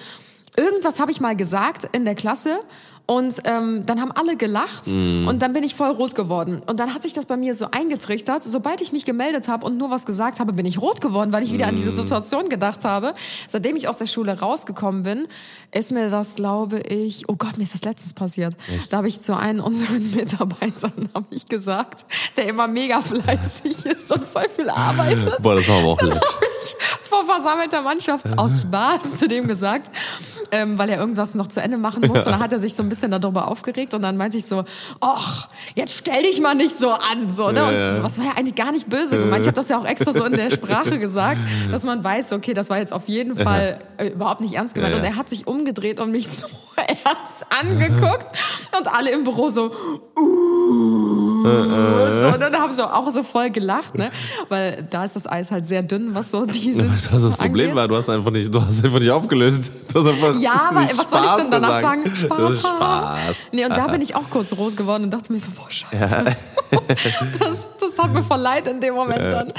[0.56, 2.60] Irgendwas habe ich mal gesagt in der Klasse
[3.07, 5.27] und ähm, dann haben alle gelacht Mhm.
[5.27, 6.61] und dann bin ich voll rot geworden.
[6.67, 8.43] Und dann hat sich das bei mir so eingetrichtert.
[8.43, 11.41] Sobald ich mich gemeldet habe und nur was gesagt habe, bin ich rot geworden, weil
[11.43, 11.79] ich wieder an Mhm.
[11.79, 13.13] diese Situation gedacht habe.
[13.47, 15.27] Seitdem ich aus der Schule rausgekommen bin,
[15.71, 18.53] ist mir das, glaube ich, oh Gott, mir ist das letztens passiert.
[18.89, 24.11] Da habe ich zu einem unseren Mitarbeitern habe ich gesagt, der immer mega fleißig ist
[24.11, 26.75] und voll viel arbeitet Boah, das war aber auch ich
[27.07, 29.91] vor versammelter Mannschaft aus Spaß zu dem gesagt,
[30.51, 32.19] ähm, weil er irgendwas noch zu Ende machen muss.
[32.19, 34.63] Und dann hat er sich so ein bisschen darüber aufgeregt und dann meinte ich so,
[35.01, 37.29] ach, jetzt stell dich mal nicht so an.
[37.29, 37.95] So, ne?
[37.95, 39.41] Und was war ja eigentlich gar nicht böse gemeint.
[39.41, 42.53] Ich habe das ja auch extra so in der Sprache gesagt, dass man weiß, okay,
[42.53, 44.95] das war jetzt auf jeden Fall äh, überhaupt nicht ernst gemeint.
[44.95, 48.27] Und er hat sich umgedreht und mich so ernst angeguckt
[48.77, 49.71] und alle im Büro so,
[50.17, 54.12] uh, so, und dann haben sie auch so voll gelacht, ne?
[54.49, 57.12] Weil da ist das Eis halt sehr dünn, was so dieses.
[57.12, 57.75] Was das Problem angeht.
[57.75, 59.71] war, du hast einfach nicht, du hast einfach nicht aufgelöst.
[60.39, 61.81] Ja, aber was soll ich denn danach gesagt.
[61.81, 62.15] sagen?
[62.15, 62.39] Spaß.
[62.39, 63.47] Das Spaß.
[63.52, 66.26] Nee, und da bin ich auch kurz rot geworden und dachte mir so, boah, scheiße.
[67.39, 69.54] das, das hat mir voll leid in dem Moment dann.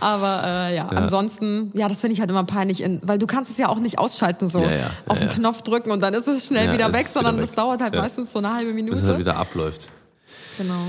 [0.00, 3.50] Aber äh, ja, ansonsten, ja, das finde ich halt immer peinlich, in, weil du kannst
[3.50, 5.34] es ja auch nicht ausschalten, so Ja, ja, auf ja, den ja.
[5.34, 7.56] Knopf drücken und dann ist es schnell Ja, wieder weg, sondern wieder das weg.
[7.56, 8.00] dauert halt Ja.
[8.02, 8.96] meistens so eine halbe Bis Minute.
[8.98, 9.88] es dann wieder abläuft.
[10.58, 10.86] Genau.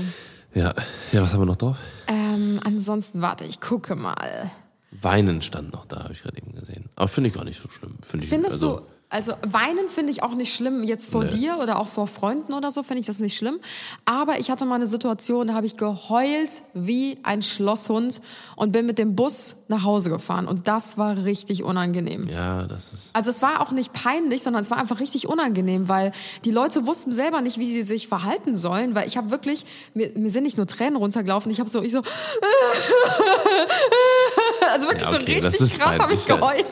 [0.54, 0.72] Ja.
[1.12, 1.76] ja, was haben wir noch drauf?
[2.08, 4.50] Ähm, ansonsten, warte, ich gucke mal.
[4.90, 6.86] Weinen stand noch da, habe ich gerade eben gesehen.
[6.96, 7.96] Aber finde ich gar nicht so schlimm.
[8.00, 11.30] Finde ich, Findest also, du, Also weinen finde ich auch nicht schlimm, jetzt vor Nee.
[11.30, 13.60] dir oder auch vor Freunden oder so finde ich das nicht schlimm.
[14.04, 18.20] Aber ich hatte mal eine Situation, da habe ich geheult wie ein Schlosshund
[18.56, 20.48] und bin mit dem Bus nach Hause gefahren.
[20.48, 22.26] Und das war richtig unangenehm.
[22.28, 23.10] Ja, das ist.
[23.12, 26.10] Also es war auch nicht peinlich, sondern es war einfach richtig unangenehm, weil
[26.44, 29.64] die Leute wussten selber nicht, wie sie sich verhalten sollen, weil ich habe wirklich,
[29.94, 32.02] mir, mir sind nicht nur Tränen runtergelaufen, ich habe so, ich so,
[34.72, 36.64] also wirklich Ja, so okay, das richtig krass habe ich geheult.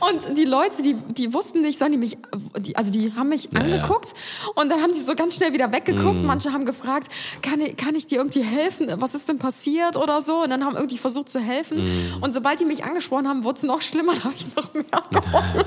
[0.00, 2.16] Und die Leute, die, die wussten nicht, sollen die mich,
[2.58, 3.74] die, also die haben mich Ja, ja.
[3.76, 4.14] angeguckt
[4.54, 6.20] und dann haben sie so ganz schnell wieder weggeguckt.
[6.20, 6.26] Mhm.
[6.26, 7.08] Manche haben gefragt,
[7.42, 8.88] kann ich, kann ich dir irgendwie helfen?
[8.98, 10.42] Was ist denn passiert oder so?
[10.44, 11.84] Und dann haben irgendwie versucht zu helfen.
[11.84, 12.22] Mhm.
[12.22, 14.84] Und sobald die mich angesprochen haben, wurde es noch schlimmer, da habe ich noch mehr
[15.10, 15.66] geheult.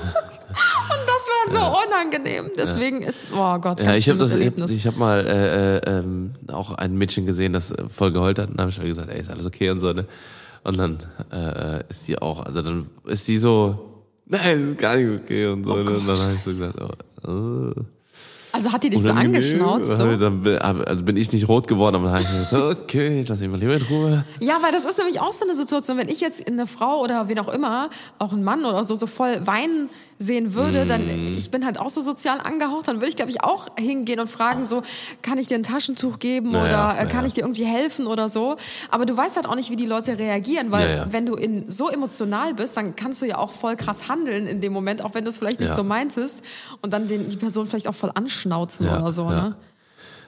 [0.50, 2.50] Und das war so unangenehm.
[2.58, 4.70] Deswegen ist, oh Gott, Ja, ich habe das, Erlebnis.
[4.72, 8.48] ich habe mal äh, äh, ähm, auch ein Mädchen gesehen, das äh, voll geheult hat.
[8.50, 9.92] Und dann habe ich halt gesagt, ey, ist alles okay und so.
[9.92, 10.06] Ne?
[10.64, 10.98] Und dann
[11.32, 13.89] äh, ist die auch, also dann ist die so,
[14.30, 15.72] nein, ist gar nicht okay und so.
[15.72, 15.90] Oh ne?
[15.90, 17.82] Und dann habe ich so gesagt, oh, äh,
[18.52, 19.96] also hat die dich so angeschnauzt?
[19.96, 20.16] So?
[20.16, 23.42] Dann also bin ich nicht rot geworden, aber dann habe ich gesagt, okay, ich lasse
[23.42, 24.24] mich mal lieber in Ruhe.
[24.40, 27.28] Ja, weil das ist nämlich auch so eine Situation, wenn ich jetzt eine Frau oder
[27.28, 29.88] wen auch immer, auch ein Mann oder so, so voll weinen
[30.22, 31.34] sehen würde, dann, Mhm.
[31.34, 34.28] ich bin halt auch so sozial angehaucht, dann würde ich, glaube ich, auch hingehen und
[34.28, 34.82] fragen so,
[35.22, 37.28] kann ich dir ein Taschentuch geben Ja, oder ja, äh, kann ja.
[37.28, 38.58] ich dir irgendwie helfen oder so.
[38.90, 41.70] Aber du weißt halt auch nicht, wie die Leute reagieren, weil Ja, wenn du in,
[41.70, 45.14] so emotional bist, dann kannst du ja auch voll krass handeln in dem Moment, auch
[45.14, 46.42] wenn du es vielleicht nicht so meintest
[46.82, 49.30] und dann den, die Person vielleicht auch voll anschnauzen oder so, ja.
[49.48, 49.56] ne?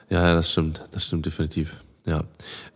[0.09, 0.83] Ja, ja, das stimmt.
[0.91, 1.77] Das stimmt definitiv.
[2.05, 2.21] Ja.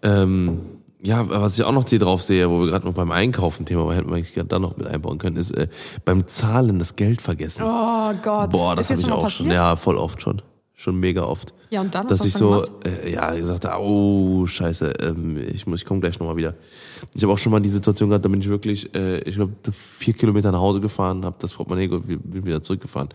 [0.03, 0.62] Ähm,
[1.01, 3.81] ja, was ich auch noch hier drauf sehe, wo wir gerade noch beim Einkaufen Thema,
[3.83, 5.67] aber hätten wir eigentlich gerade da noch mit einbauen können, ist äh,
[6.05, 7.63] beim Zahlen das Geld vergessen.
[7.65, 8.49] Oh Gott.
[8.51, 9.47] Boah, das ist habe ich schon auch schon.
[9.47, 9.53] passiert?
[9.53, 10.41] Ja, voll oft schon.
[10.79, 11.55] Schon mega oft.
[11.71, 12.07] Ja, und dann?
[12.07, 16.19] Dass ich so, äh, ja, gesagt habe, oh, scheiße, ähm, ich muss, ich komme gleich
[16.19, 16.53] nochmal wieder.
[17.15, 19.53] Ich habe auch schon mal die Situation gehabt, da bin ich wirklich, äh, ich glaube,
[19.71, 23.10] vier Kilometer nach Hause gefahren, habe das Portemonnaie und bin wieder zurückgefahren.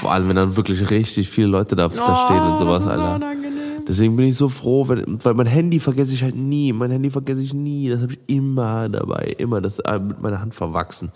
[0.00, 2.94] Vor allem, wenn dann wirklich richtig viele Leute da, da stehen und sowas, Oh, das
[2.96, 3.16] ist so Alter.
[3.16, 3.53] unangenehm.
[3.86, 6.72] Deswegen bin ich so froh, wenn, weil mein Handy vergesse ich halt nie.
[6.72, 7.88] Mein Handy vergesse ich nie.
[7.88, 11.12] Das habe ich immer dabei, immer das äh, mit meiner Hand verwachsen.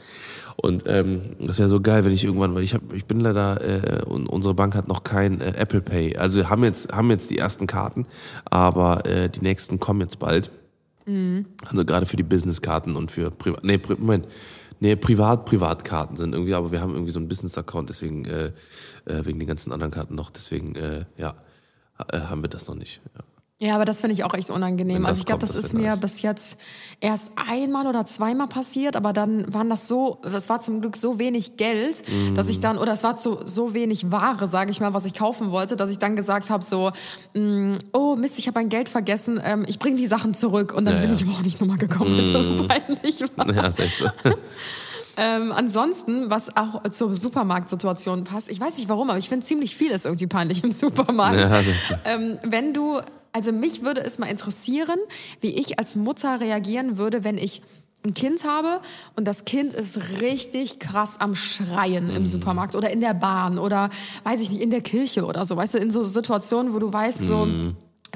[0.57, 3.61] Und ähm, das wäre so geil, wenn ich irgendwann, weil ich habe, ich bin leider
[3.61, 6.17] äh, und unsere Bank hat noch kein äh, Apple Pay.
[6.17, 8.07] Also haben jetzt haben jetzt die ersten Karten,
[8.45, 10.51] aber äh, die nächsten kommen jetzt bald.
[11.67, 14.27] Also gerade für die Business-Karten und für Privat, nee, Pri Moment,
[14.81, 18.47] nee, Privat, Privatkarten sind irgendwie, aber wir haben irgendwie so einen Business-Account, deswegen äh,
[19.07, 21.35] äh, wegen den ganzen anderen Karten noch, deswegen äh, ja,
[22.13, 23.01] haben wir das noch nicht.
[23.15, 23.21] Ja.
[23.61, 25.03] Ja, aber das finde ich auch echt unangenehm.
[25.03, 25.99] Das Also ich glaube, das, das ist mir nice.
[25.99, 26.59] bis jetzt
[27.01, 31.19] erst einmal oder zweimal passiert, aber dann waren das so, das war zum Glück so
[31.19, 32.05] wenig Geld,
[32.37, 32.51] dass Mm.
[32.51, 35.51] ich dann, oder es war zu, so wenig Ware, sage ich mal, was ich kaufen
[35.51, 36.93] wollte, dass ich dann gesagt habe so,
[37.35, 40.85] mm, oh Mist, ich habe mein Geld vergessen, ähm, ich bringe die Sachen zurück und
[40.85, 41.17] dann Ja, bin ja.
[41.17, 43.53] ich aber auch nicht nochmal gekommen, weil es mir so peinlich war.
[43.57, 44.07] Ja, ist echt so.
[45.21, 49.77] Ähm, ansonsten, was auch zur Supermarktsituation passt, ich weiß nicht warum, aber ich finde ziemlich
[49.77, 51.41] viel ist irgendwie peinlich im Supermarkt.
[51.91, 53.01] Ja, ähm, wenn du,
[53.33, 54.99] also mich würde es mal interessieren,
[55.41, 57.63] wie ich als Mutter reagieren würde, wenn ich
[58.07, 58.81] ein Kind habe
[59.17, 63.91] und das Kind ist richtig krass am Schreien im Supermarkt oder in der Bahn oder
[64.23, 66.93] weiß ich nicht, in der Kirche oder so, weißt du, in so Situationen, wo du
[66.93, 67.49] weißt, so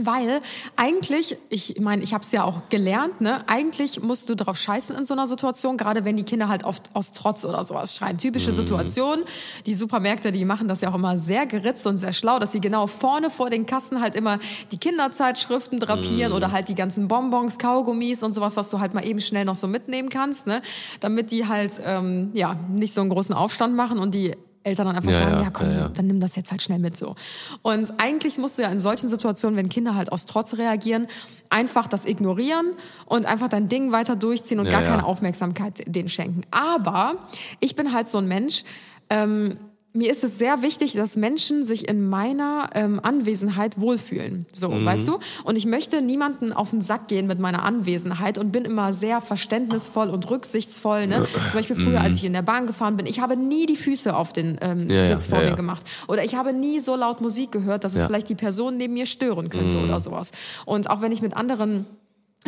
[0.01, 0.41] weil
[0.77, 3.47] eigentlich, ich meine, ich habe es ja auch gelernt, ne?
[3.47, 6.91] Eigentlich musst du drauf scheißen in so einer Situation, gerade wenn die Kinder halt oft
[6.95, 8.17] aus Trotz oder sowas schreien.
[8.17, 9.25] Typische Situation.
[9.67, 12.61] Die Supermärkte, die machen das ja auch immer sehr geritzt und sehr schlau, dass sie
[12.61, 14.39] genau vorne vor den Kassen halt immer
[14.71, 19.05] die Kinderzeitschriften drapieren oder halt die ganzen Bonbons, Kaugummis und sowas, was du halt mal
[19.05, 20.63] eben schnell noch so mitnehmen kannst, ne?
[21.01, 24.97] Damit die halt ähm, ja nicht so einen großen Aufstand machen und die Eltern dann
[24.97, 27.15] einfach Ja, sagen, ja, ja, komm, ja, dann nimm das jetzt halt schnell mit so.
[27.63, 31.07] Und eigentlich musst du ja in solchen Situationen, wenn Kinder halt aus Trotz reagieren,
[31.51, 32.73] einfach das ignorieren
[33.07, 36.43] und einfach dein Ding weiter durchziehen und gar keine Aufmerksamkeit denen schenken.
[36.51, 37.17] Aber
[37.61, 38.65] ich bin halt so ein Mensch,
[39.11, 39.59] ähm,
[39.95, 44.47] mir ist es sehr wichtig, dass Menschen sich in meiner ähm, Anwesenheit wohlfühlen.
[44.53, 44.85] So, Mhm.
[44.87, 45.19] weißt du?
[45.45, 49.21] Und ich möchte niemanden auf den Sack gehen mit meiner Anwesenheit und bin immer sehr
[49.21, 51.07] verständnisvoll und rücksichtsvoll.
[51.09, 51.27] Ne?
[51.51, 54.15] Zum Beispiel früher, als ich in der Bahn gefahren bin, ich habe nie die Füße
[54.17, 54.91] auf den ähm, Mhm.
[54.91, 55.57] Ja, Sitz vor ja, mir ja.
[55.57, 55.85] gemacht.
[56.09, 59.07] Oder ich habe nie so laut Musik gehört, dass es vielleicht die Person neben mir
[59.07, 59.85] stören könnte Mhm.
[59.85, 60.31] oder sowas.
[60.65, 61.85] Und auch wenn ich mit anderen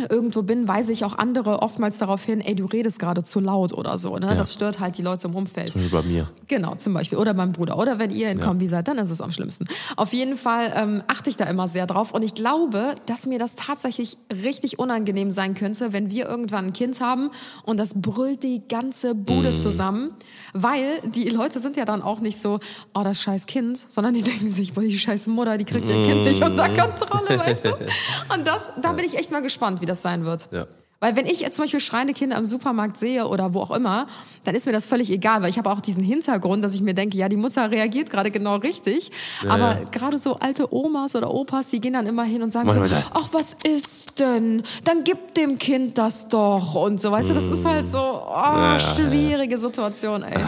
[0.09, 3.73] irgendwo bin, weise ich auch andere oftmals darauf hin, ey, du redest gerade zu laut
[3.73, 4.17] oder so.
[4.17, 4.35] Ne?
[4.35, 5.71] Das stört halt die Leute im Umfeld.
[5.71, 6.29] Zum Beispiel bei mir.
[6.47, 7.17] Genau, zum Beispiel.
[7.17, 7.77] Oder beim Bruder.
[7.77, 9.65] Oder wenn ihr in Kombi seid, dann ist es am schlimmsten.
[9.95, 12.11] Auf jeden Fall ähm, achte ich da immer sehr drauf.
[12.11, 16.73] Und ich glaube, dass mir das tatsächlich richtig unangenehm sein könnte, wenn wir irgendwann ein
[16.73, 17.29] Kind haben
[17.63, 20.11] und das brüllt die ganze Bude zusammen.
[20.53, 22.59] Weil die Leute sind ja dann auch nicht so,
[22.93, 26.03] oh, das scheiß Kind, sondern die denken sich, boah, die scheiß Mutter, die kriegt ihr
[26.03, 27.69] Kind nicht unter Kontrolle, weißt du?
[28.33, 30.49] Und das, da bin ich echt mal gespannt, wie das sein wird.
[30.51, 30.65] Ja.
[31.05, 34.07] Weil wenn ich jetzt zum Beispiel schreiende Kinder im Supermarkt sehe oder wo auch immer,
[34.43, 36.95] dann ist mir das völlig egal, weil ich habe auch diesen Hintergrund, dass ich mir
[36.95, 39.11] denke, ja, die Mutter reagiert gerade genau richtig.
[39.47, 39.83] Aber ja.
[39.91, 42.95] gerade so alte Omas oder Opas, die gehen dann immer hin und sagen Manchmal so,
[43.13, 44.63] ach, was ist denn?
[44.85, 46.73] Dann gib dem Kind das doch.
[46.73, 50.43] Und so, weißt du, das ist halt so, oh, ja, schwierige Situation, ey.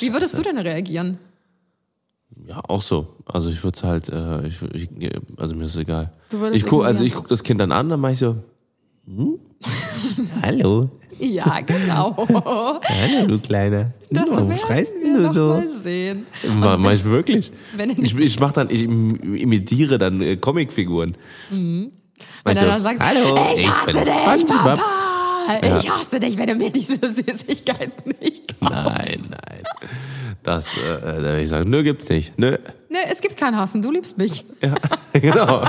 [0.00, 1.18] Wie würdest du denn reagieren?
[2.46, 3.14] Ja, auch so.
[3.26, 4.88] Also ich würde es halt, äh, ich, ich,
[5.36, 6.12] also mir ist es egal.
[6.30, 8.36] Du würdest ich guck, also ich gucke das Kind dann an, dann mache ich so,
[9.06, 9.38] hm?
[10.42, 12.16] Hallo, Ja, genau.
[12.26, 13.92] hallo, du Kleiner.
[14.10, 15.48] Das Warum werden schreist wir du noch so?
[15.48, 16.26] mal sehen.
[16.58, 17.52] Ma, mach ich wirklich.
[17.76, 21.16] wenn ich, ich mach dann, ich im- imitiere dann äh, Comicfiguren.
[21.50, 21.90] Wenn
[22.44, 24.82] Weißt er dann sagt, hallo, ich ich hasse bin dich, SpongeBob." Papa!
[25.58, 28.72] Ich hasse dich, wenn du mir diese Süßigkeiten nicht kaufst.
[28.84, 29.62] Nein, nein.
[30.42, 32.38] Das, äh, äh, da würde ich sagen, nö, gibt's nicht.
[32.38, 32.56] Nö.
[32.88, 34.44] Nee, es gibt kein Hassen, du liebst mich.
[34.62, 34.74] Ja,
[35.12, 35.64] genau.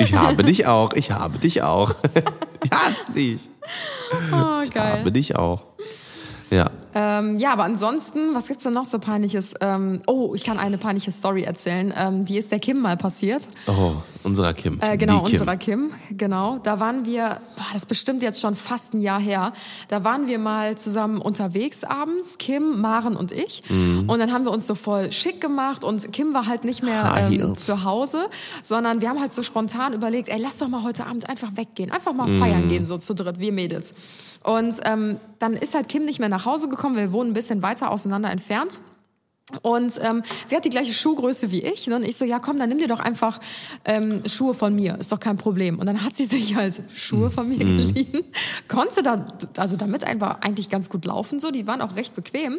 [0.00, 1.94] Ich habe dich auch, ich habe dich auch.
[2.64, 3.50] Ich hasse dich.
[4.32, 5.00] Oh, Ich geil.
[5.00, 5.64] habe dich auch.
[6.50, 6.70] Ja.
[6.94, 9.54] Ähm, ja, aber ansonsten, was gibt's denn noch so peinliches?
[9.60, 11.92] Ähm, oh, ich kann eine peinliche Story erzählen.
[11.96, 13.48] Ähm, die ist der Kim mal passiert.
[13.66, 14.78] Oh, unserer Kim.
[14.80, 15.32] Äh, genau, Kim.
[15.32, 15.90] unserer Kim.
[16.10, 16.58] Genau.
[16.58, 19.52] Da waren wir, boah, das ist bestimmt jetzt schon fast ein Jahr her.
[19.88, 23.62] Da waren wir mal zusammen unterwegs abends, Kim, Maren und ich.
[23.70, 24.04] Mhm.
[24.08, 27.14] Und dann haben wir uns so voll schick gemacht und Kim war halt nicht mehr
[27.18, 28.26] ähm, zu Hause,
[28.62, 31.90] sondern wir haben halt so spontan überlegt, ey, lass doch mal heute Abend einfach weggehen.
[31.90, 32.38] Einfach mal Mhm.
[32.40, 33.94] feiern gehen, so zu dritt, wir Mädels.
[34.44, 36.83] Und ähm, dann ist halt Kim nicht mehr nach Hause gekommen.
[36.92, 38.78] Wir wohnen ein bisschen weiter auseinander entfernt.
[39.60, 41.86] Und ähm, sie hat die gleiche Schuhgröße wie ich.
[41.86, 41.96] Ne?
[41.96, 43.40] Und ich so, ja komm, dann nimm dir doch einfach
[43.84, 45.78] ähm, Schuhe von mir, ist doch kein Problem.
[45.78, 48.24] Und dann hat sie sich halt Schuhe von mir geliehen,
[48.68, 49.26] konnte da,
[49.58, 52.58] also damit einfach eigentlich ganz gut laufen, so, die waren auch recht bequem.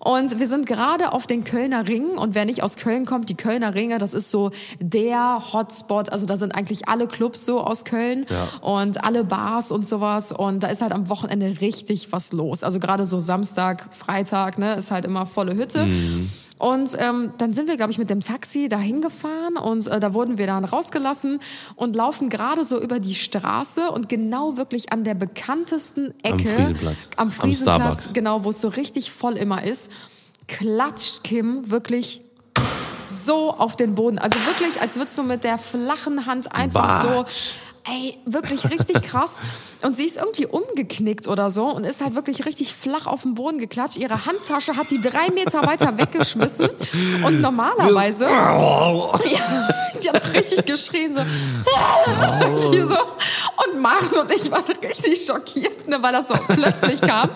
[0.00, 3.36] Und wir sind gerade auf den Kölner Ringen und wer nicht aus Köln kommt, die
[3.36, 4.50] Kölner Ringe, das ist so
[4.80, 8.48] der Hotspot, also da sind eigentlich alle Clubs so aus Köln Ja.
[8.60, 12.64] und alle Bars und sowas und da ist halt am Wochenende richtig was los.
[12.64, 15.86] Also gerade so Samstag, Freitag, ne, ist halt immer volle Hütte.
[16.58, 20.12] Und ähm, dann sind wir, glaube ich, mit dem Taxi dahin gefahren und äh, da
[20.12, 21.38] wurden wir dann rausgelassen
[21.76, 26.48] und laufen gerade so über die Straße und genau wirklich an der bekanntesten Ecke.
[26.48, 27.10] Friesenplatz.
[27.16, 28.12] Am Am Friesenplatz, Starbucks.
[28.12, 29.90] genau, wo es so richtig voll immer ist,
[30.48, 32.22] klatscht Kim wirklich
[33.04, 34.18] so auf den Boden.
[34.18, 37.32] Also wirklich, als würdest du mit der flachen Hand einfach Batsch.
[37.32, 37.58] so.
[37.90, 39.40] Ey, wirklich richtig krass.
[39.82, 43.34] Und sie ist irgendwie umgeknickt oder so und ist halt wirklich richtig flach auf den
[43.34, 43.96] Boden geklatscht.
[43.96, 46.68] Ihre Handtasche hat die drei Meter weiter weggeschmissen.
[47.24, 48.28] Und normalerweise.
[49.28, 49.68] Ja,
[50.02, 51.20] die hat richtig geschrien, so.
[52.72, 52.96] Die so.
[52.96, 57.30] Und Maren und ich waren richtig schockiert, ne, weil das so plötzlich kam.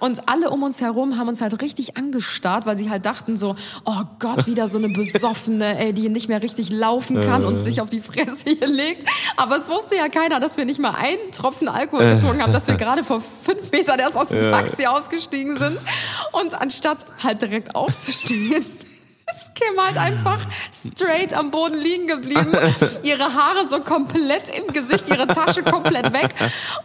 [0.00, 3.56] Und alle um uns herum haben uns halt richtig angestarrt, weil sie halt dachten so,
[3.84, 7.80] oh Gott, wieder so eine Besoffene, ey, die nicht mehr richtig laufen kann und sich
[7.80, 9.04] auf die Fresse hier legt.
[9.36, 12.66] Aber es wusste ja keiner, dass wir nicht mal einen Tropfen Alkohol getrunken haben, dass
[12.66, 15.78] wir gerade vor fünf Metern erst aus dem Taxi ausgestiegen sind.
[16.32, 18.64] Und anstatt halt direkt aufzustehen,
[19.34, 20.40] ist Kim halt einfach
[20.72, 22.52] straight am Boden liegen geblieben.
[23.02, 26.34] Ihre Haare so komplett im Gesicht, ihre Tasche komplett weg.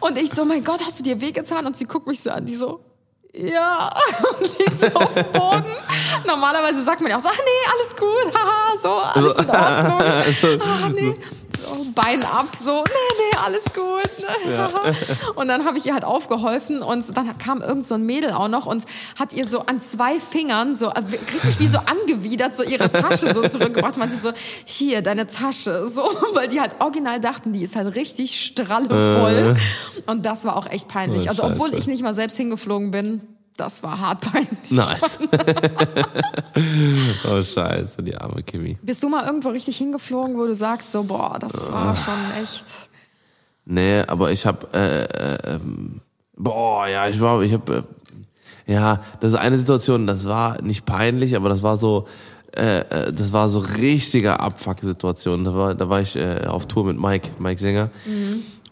[0.00, 1.66] Und ich so, mein Gott, hast du dir wehgetan?
[1.66, 2.80] Und sie guckt mich so an, die so,
[3.36, 3.90] ja,
[4.38, 5.72] und liegt so auf dem Boden.
[6.24, 10.60] Normalerweise sagt man ja auch so, ach nee, alles gut, haha, so, alles in Ordnung.
[10.62, 11.16] Ach nee,
[11.56, 14.10] so, Bein ab, so, nee, nee, alles gut.
[14.46, 14.92] Ne, haha.
[15.34, 18.48] Und dann habe ich ihr halt aufgeholfen und dann kam irgend so ein Mädel auch
[18.48, 18.84] noch und
[19.18, 21.00] hat ihr so an zwei Fingern so äh,
[21.32, 23.96] richtig wie so angewidert so ihre Tasche so zurückgebracht.
[23.96, 24.32] Meinte so,
[24.64, 26.02] hier, deine Tasche, so,
[26.34, 29.56] weil die halt original dachten, die ist halt richtig strallevoll.
[30.06, 31.26] Und das war auch echt peinlich.
[31.26, 34.70] Oh, Also obwohl ich nicht mal selbst hingeflogen bin, das war hart peinlich.
[34.70, 35.18] Nice.
[37.28, 38.76] oh, scheiße, die arme Kimi.
[38.82, 42.88] Bist du mal irgendwo richtig hingeflogen, wo du sagst, so, boah, das war schon echt.
[43.64, 46.00] Nee, aber ich hab, äh, äh, ähm,
[46.36, 47.82] boah, ja, ich war, ich hab, äh,
[48.66, 52.06] ja, das ist eine Situation, das war nicht peinlich, aber das war so,
[52.56, 55.44] äh, äh, das war so richtiger Abfuck-Situation.
[55.44, 57.90] Da war, da war ich äh, auf Tour mit Mike, Mike Sänger.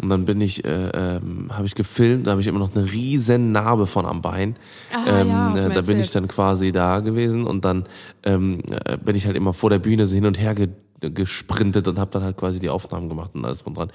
[0.00, 2.90] Und dann bin ich, äh, ähm, habe ich gefilmt, da habe ich immer noch eine
[2.90, 4.57] riesen Narbe von am Bein.
[4.92, 7.85] Ah, ähm, ja, äh, da bin ich dann quasi da gewesen und dann
[8.24, 10.68] ähm, äh, bin ich halt immer vor der Bühne so hin und her ge
[11.00, 13.90] gesprintet und habe dann halt quasi die Aufnahmen gemacht und alles drum dran.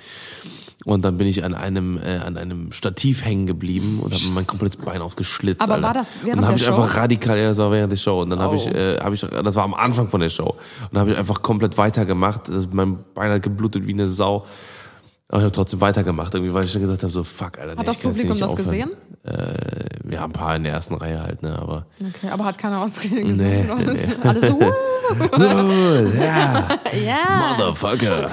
[0.83, 4.45] Und dann bin ich an einem äh, an einem Stativ hängen geblieben und habe mein
[4.45, 5.61] komplettes Bein aufgeschlitzt.
[5.61, 5.87] Aber Alter.
[5.87, 6.81] war das während und dann habe der ich Show?
[6.81, 8.21] einfach radikal, ja, das war während der Show.
[8.21, 8.71] Und dann habe ich, Oh.
[8.71, 10.49] äh, habe ich, das war am Anfang von der Show.
[10.49, 10.57] Und
[10.91, 12.49] dann habe ich einfach komplett weitergemacht.
[12.49, 14.45] Das, mein Bein hat geblutet wie eine Sau.
[15.29, 17.73] Aber ich habe trotzdem weitergemacht, irgendwie, weil ich dann gesagt habe, so fuck, Alter.
[17.73, 18.65] nee, Hat das kann jetzt Publikum das aufhören.
[18.65, 18.91] gesehen?
[19.25, 21.85] Äh, ja, ein paar in der ersten Reihe halt, ne, aber.
[21.99, 23.27] Okay, aber hat keiner ausgesehen.
[23.37, 23.67] Nee, gesehen.
[23.67, 24.13] nee, Alles- nee.
[24.23, 26.67] Alles so, uh, ja,
[27.05, 27.55] ja.
[27.57, 28.31] Motherfucker.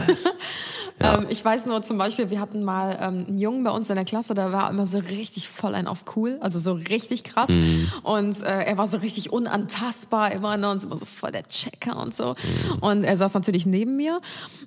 [1.01, 1.19] Ja.
[1.19, 3.97] Ähm, ich weiß nur zum Beispiel, wir hatten mal ähm, einen Jungen bei uns in
[3.97, 7.51] der Klasse, der war immer so richtig voll ein auf cool, also so richtig krass.
[7.51, 7.91] Mhm.
[8.03, 11.97] Und äh, er war so richtig unantastbar immer ne, und immer so voll der Checker
[12.01, 12.35] und so.
[12.81, 14.21] Und er saß natürlich neben mir.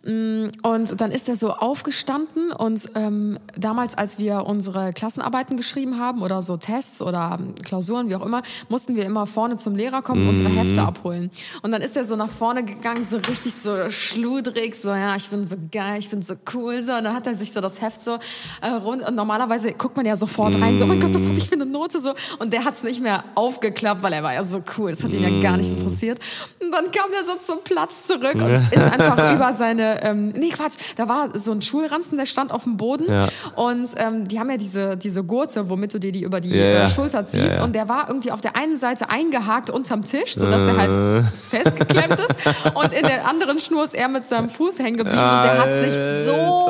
[0.04, 6.00] Mm, Und dann ist er so aufgestanden und ähm, damals, als wir unsere Klassenarbeiten geschrieben
[6.00, 9.76] haben oder so Tests oder ähm, Klausuren, wie auch immer, mussten wir immer vorne zum
[9.76, 11.32] Lehrer kommen und unsere Hefte abholen.
[11.62, 15.30] Und dann ist er so nach vorne gegangen, so richtig so schludrig, so ja, ich
[15.30, 16.94] bin so geil, ich bin so cool, so.
[16.94, 18.18] Und dann hat er sich so das Heft so
[18.62, 21.36] äh, rund und normalerweise guckt man ja sofort rein, so, oh mein Gott, was habe
[21.38, 22.14] ich für eine Note, so.
[22.40, 25.12] Und der hat es nicht mehr aufgeklappt, weil er war ja so cool, das hat
[25.14, 26.20] ihn ja gar nicht interessiert.
[26.62, 30.50] Und dann kam er so zum Platz zurück und ist einfach über seine, ähm, nee
[30.50, 33.28] Quatsch, da war so ein Schulranzen, der stand auf dem Boden Ja.
[33.56, 36.66] und ähm, die haben ja diese, diese Gurte, womit du dir die über die Ja,
[36.66, 36.84] ja.
[36.86, 40.62] äh, Schulter ziehst und der war irgendwie auf der einen Seite eingehakt unterm Tisch, sodass
[40.64, 41.24] er halt Äh.
[41.50, 42.36] festgeklemmt ist
[42.74, 45.74] und in der anderen Schnur ist er mit seinem Fuß hängen geblieben und der hat
[45.74, 46.68] sich so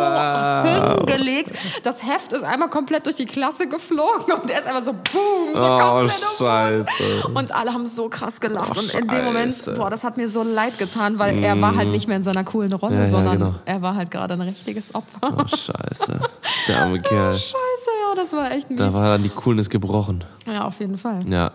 [0.64, 1.52] hingelegt.
[1.84, 5.54] Das Heft ist einmal komplett durch die Klasse geflogen und er ist einfach so boom,
[5.54, 6.14] so Oh, komplett.
[6.38, 7.28] Scheiße.
[7.34, 8.74] Und alle haben so krass gelacht.
[8.76, 11.76] Oh, und in dem Moment, boah, das hat mir so leid getan, weil er war
[11.76, 13.56] halt nicht mehr in seiner coolen Rolle, Ja, ja, sondern genau.
[13.66, 15.20] er war halt gerade ein richtiges Opfer.
[15.22, 16.20] Oh, scheiße.
[16.68, 17.34] Der arme Kerl.
[17.34, 18.80] Scheiße, ja, das war echt mies.
[18.80, 20.24] Da war dann die Coolness gebrochen.
[20.46, 21.20] ja, auf jeden Fall.
[21.30, 21.52] Ja.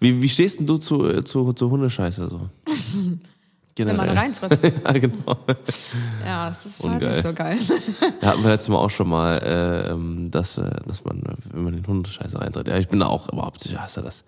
[0.00, 2.40] Wie, wie stehst denn du zu, äh, zu, zu Hundescheiße so?
[3.76, 4.18] Wenn man Generell.
[4.18, 4.60] reintritt.
[4.84, 5.36] ja, genau.
[6.26, 7.10] Ja, das ist halt Ungeil.
[7.10, 7.58] nicht so geil.
[8.20, 11.64] Da hatten wir letztes Mal auch schon mal, äh, ähm, dass, äh, dass man, wenn
[11.64, 12.68] man in Hundescheiße reintritt.
[12.68, 14.24] Ja, ich bin da auch überhaupt, ich hasse das.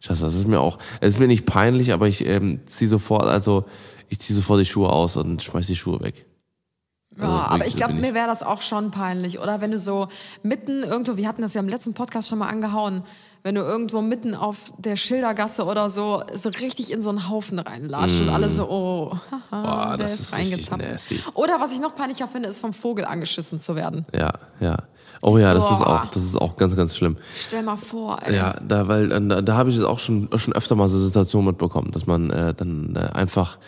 [0.00, 0.32] Ich hasse das.
[0.32, 3.66] Es ist mir auch, es ist mir nicht peinlich, aber ich ähm, ziehe sofort, also
[4.08, 6.24] ich ziehe sofort die Schuhe aus und schmeiß die Schuhe weg.
[7.18, 9.38] Also, Ja, aber ich glaube, mir wäre das auch schon peinlich.
[9.40, 10.08] Oder wenn du so
[10.42, 13.02] mitten irgendwo, wir hatten das ja im letzten Podcast schon mal angehauen,
[13.46, 17.60] wenn du irgendwo mitten auf der Schildergasse oder so, so richtig in so einen Haufen
[17.60, 19.62] reinlatscht und alle so, oh, haha, Mm.
[19.62, 21.20] Boah, der das ist, ist nasty.
[21.34, 24.04] Oder was ich noch peinlicher finde, ist vom Vogel angeschissen zu werden.
[24.12, 24.76] Ja, ja.
[25.22, 27.16] Oh ja, das ist auch, das ist auch ganz, ganz schlimm.
[27.36, 28.34] Stell mal vor, ey.
[28.34, 30.98] Ja, da, weil äh, da, da habe ich es auch schon, schon öfter mal so
[30.98, 33.58] Situationen mitbekommen, dass man äh, dann äh, einfach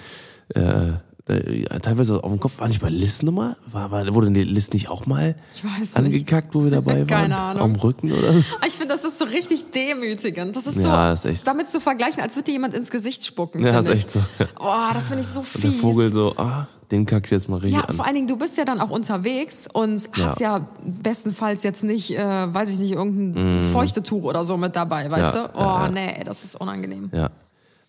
[0.55, 0.93] äh,
[1.29, 3.57] äh, teilweise auf dem Kopf, war nicht bei Liz nochmal?
[3.70, 5.97] War, war, wurde die Liz nicht auch mal Ich weiß nicht.
[5.97, 7.07] angekackt, wo wir dabei waren?
[7.07, 7.62] Keine Ahnung.
[7.62, 8.45] Am Rücken oder so?
[8.66, 10.57] Ich finde, das ist so richtig demütigend.
[10.57, 12.91] Das ist Ja, so, das ist echt- damit zu vergleichen, als würde dir jemand ins
[12.91, 13.64] Gesicht spucken.
[13.64, 14.20] Ja, finde ist echt so.
[14.39, 14.47] Ja.
[14.59, 15.62] Boah, das finde ich so Und fies.
[15.62, 17.97] der Vogel so, ah, den kack ich jetzt mal richtig Ja, an.
[17.97, 22.16] vor allen Dingen, du bist ja dann auch unterwegs und hast ja, bestenfalls jetzt nicht,
[22.16, 22.22] äh,
[22.55, 25.37] weiß ich nicht, irgendein Feuchtetuch oder so mit dabei, weißt Mm.
[25.37, 25.51] Ja, du?
[25.55, 25.91] Oh, ja, ja.
[25.91, 27.11] nee, das ist unangenehm.
[27.12, 27.29] Ja.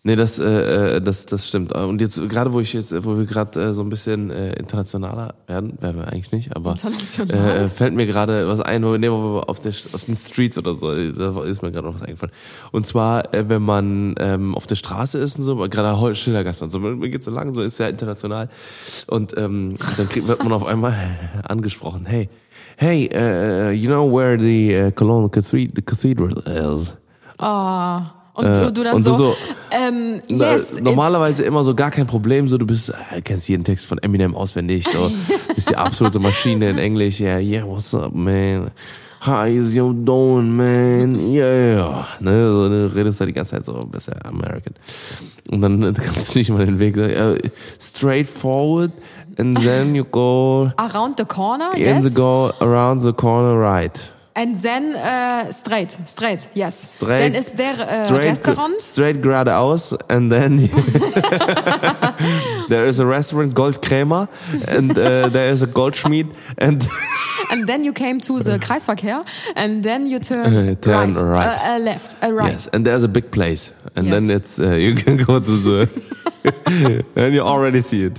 [0.02, 1.74] Nee, das, äh, äh, das, das stimmt.
[1.74, 5.34] Und jetzt, gerade wo ich jetzt, wo wir gerade äh, so ein bisschen äh, internationaler
[5.46, 7.64] werden, werden wir eigentlich nicht, aber International?
[7.64, 10.56] äh, fällt mir gerade was ein, wo, nee, wo wir auf, der, auf den Streets
[10.56, 12.32] oder so, da ist mir gerade noch was eingefallen.
[12.72, 16.64] Und zwar, äh, wenn man ähm, auf der Straße ist und so, gerade heute Schildergasse
[16.64, 18.48] und so, mir geht so lang, so ist ja international.
[19.06, 20.94] Und ähm, dann kriegt, wird man auf einmal
[21.46, 22.30] angesprochen, hey,
[22.78, 26.96] hey, uh, you know where the uh, Cologne Cathedral, the cathedral is?
[27.38, 28.19] Oh.
[28.34, 29.36] Und Äh, du, dann und so, so,
[29.72, 33.48] ähm, Na, yes, it's- normalerweise immer so gar kein Problem, so du bist, äh, kennst
[33.48, 35.10] jeden Text von Eminem auswendig, so
[35.54, 38.70] bist die absolute Maschine in Englisch, yeah, yeah, what's up, man?
[39.22, 41.14] Hi, is you doing, man?
[41.30, 42.06] Yeah.
[42.20, 44.72] Ne, so, du redest da die ganze Zeit so besser American.
[45.50, 47.36] Und dann kannst du nicht mal den Weg äh,
[47.78, 48.92] straight forward
[49.38, 52.04] and then you go around the corner, in yes.
[52.04, 54.00] the go around the corner right.
[54.32, 56.94] And then uh, straight, straight, yes.
[56.96, 58.80] Straight, Dann ist der äh, straight, Restaurant.
[58.80, 60.56] straight geradeaus and then
[62.68, 64.28] there is a restaurant Goldkrämer
[64.68, 66.28] and uh, there is a Goldschmied
[66.58, 66.88] and
[67.50, 69.24] And then you came to the Kreisverkehr.
[69.56, 71.46] And then you turn, Äh, turn right, right.
[71.46, 72.52] Uh, uh, left, uh, right.
[72.52, 74.14] yes and there's a big place and Yes.
[74.14, 75.88] then it's uh, you can go to the
[77.16, 78.18] and you already see it.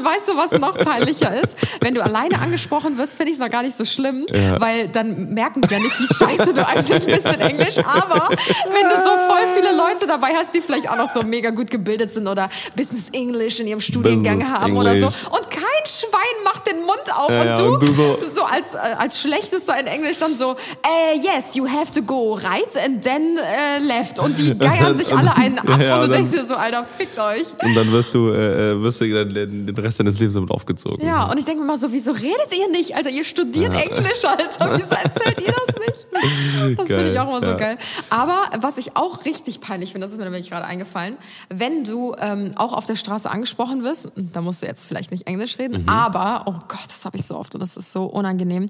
[0.00, 1.56] Und weißt du, was noch peinlicher ist?
[1.80, 4.26] Wenn du alleine angesprochen wirst, finde ich es noch gar nicht so schlimm,
[4.58, 7.78] weil dann merken die ja nicht, wie scheiße du eigentlich bist in Englisch.
[7.78, 11.50] Aber wenn du so voll viele Leute dabei hast, die vielleicht auch noch so mega
[11.50, 15.26] gut gebildet sind oder Business English in ihrem Studiengang Business haben oder so English.
[15.30, 18.42] und kein Schwein macht den Mund auf Ja, ja, und, du, und du so- so
[18.44, 22.76] als, äh, als schlechtester in Englisch dann so, äh, yes, you have to go right
[22.84, 24.18] and then äh, left.
[24.18, 26.54] Und die geiern sich alle einen ab Ja, ja, und du dann- denkst dir so,
[26.54, 27.46] Alter, fickt euch.
[27.62, 30.50] Und dann wirst du äh, äh, wirst du dann den, den Rest deines Lebens damit
[30.50, 31.06] aufgezogen.
[31.06, 32.94] Ja, und ich denke mir mal so, wieso redet ihr nicht?
[32.96, 34.76] Alter, ihr studiert Englisch, Alter.
[34.78, 36.06] Wieso erzählt ihr das nicht?
[36.76, 37.56] Das finde ich auch immer so ja.
[37.56, 37.78] geil.
[38.10, 41.16] Aber was ich auch richtig peinlich finde, das ist mir nämlich gerade eingefallen,
[41.48, 45.26] wenn du ähm, auch auf der Straße angesprochen wirst, da musst du jetzt vielleicht nicht
[45.26, 45.88] Englisch reden, Mhm.
[45.88, 48.68] aber, oh Gott, das habe ich so oft und das ist so unangenehm.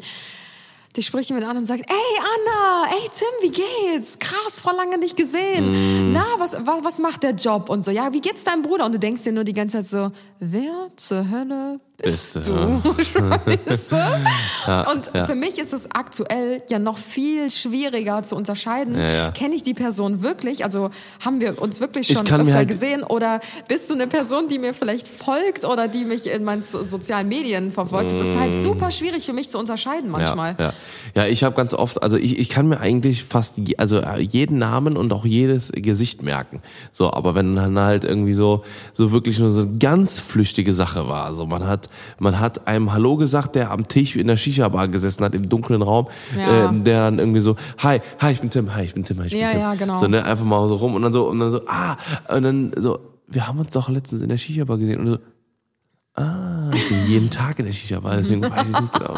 [0.97, 4.18] Die spricht jemand an und sagt, ey Anna, ey Tim, wie geht's?
[4.18, 5.70] Krass, voll lange nicht gesehen.
[6.07, 6.12] Mhm.
[6.12, 7.68] Na, was, was, was macht der Job?
[7.68, 8.86] Und so, ja, wie geht's deinem Bruder?
[8.86, 12.81] Und du denkst dir nur die ganze Zeit so, wer zur Hölle bist Bist du,
[12.83, 13.97] du scheiße.
[14.93, 15.27] und ja.
[15.27, 18.97] für mich ist es aktuell ja noch viel schwieriger zu unterscheiden.
[18.97, 19.31] Ja, ja.
[19.33, 20.65] Kenne ich die Person wirklich?
[20.65, 20.91] Also
[21.25, 23.03] haben wir uns wirklich Ich schon öfter halt- gesehen?
[23.03, 26.83] Oder bist du eine Person, die mir vielleicht folgt oder die mich in meinen so
[26.83, 28.11] sozialen Medien verfolgt?
[28.11, 30.55] Das ist halt super schwierig für mich zu unterscheiden manchmal.
[30.55, 30.57] Mm.
[30.61, 30.65] Ja,
[31.15, 31.23] ja.
[31.23, 34.59] ja ich habe ganz oft, also ich, ich kann mir eigentlich fast je, also jeden
[34.59, 36.63] Namen und auch jedes Gesicht merken.
[36.93, 41.09] So, aber wenn dann halt irgendwie so so wirklich nur so eine ganz flüchtige Sache
[41.09, 44.68] war, also man hat man hat einem Hallo gesagt, der am Tisch in der Shisha
[44.68, 46.68] Bar gesessen hat im dunklen Raum, Ja.
[46.70, 49.26] ähm, der dann irgendwie so Hi, hi, ich bin Tim, hi, ich bin Tim, hi,
[49.26, 49.61] ich bin Ja, Tim.
[49.61, 49.97] ja, genau.
[49.97, 51.97] So ne, einfach mal so rum und dann so und dann so ah
[52.34, 52.99] und dann so
[53.32, 55.18] wir haben uns doch letztens in der Shisha Bar gesehen und so
[56.15, 59.15] Ah, ich bin jeden Tag in der Shisha-Bar, deswegen weiß ich nicht genau.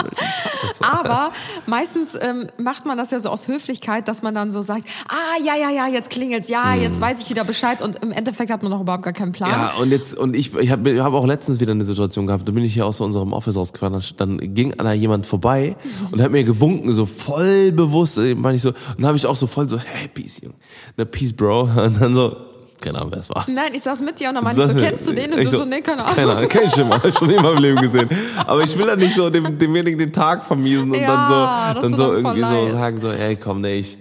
[0.80, 1.32] Aber
[1.66, 5.42] meistens ähm, macht man das ja so aus Höflichkeit, dass man dann so sagt, ah,
[5.42, 8.62] ja, ja, ja, jetzt klingelt's, ja, jetzt weiß ich wieder Bescheid und im Endeffekt hat
[8.62, 9.50] man noch überhaupt gar keinen Plan.
[9.50, 9.58] Hm.
[9.58, 12.52] Ja, und jetzt, und ich, ich habe hab auch letztens wieder eine Situation gehabt, da
[12.52, 15.76] bin ich hier aus unserem Office ausgefahren, dann ging da jemand vorbei
[16.10, 19.24] und hat mir gewunken, so voll bewusst, äh, meine ich so, und dann habe ich
[19.24, 20.56] auch so voll so, hey, peace, Junge,
[20.98, 22.51] ne, peace, Bro, und dann so,
[22.82, 23.46] keine Ahnung, wer es war.
[23.48, 25.32] Nein, ich saß mit dir und dann meinte ich so, kennst du den?
[25.32, 26.16] Und du so, nee, keine Ahnung.
[26.16, 28.08] Keine Ahnung, kenn ich schon mal, schon in meinem Leben gesehen.
[28.46, 31.82] Aber ich will dann nicht so dem, demjenigen den Tag vermiesen und Ja, dann das
[31.82, 33.98] so, dann so dann irgendwie so sagen so, ey, komm, nee, ich,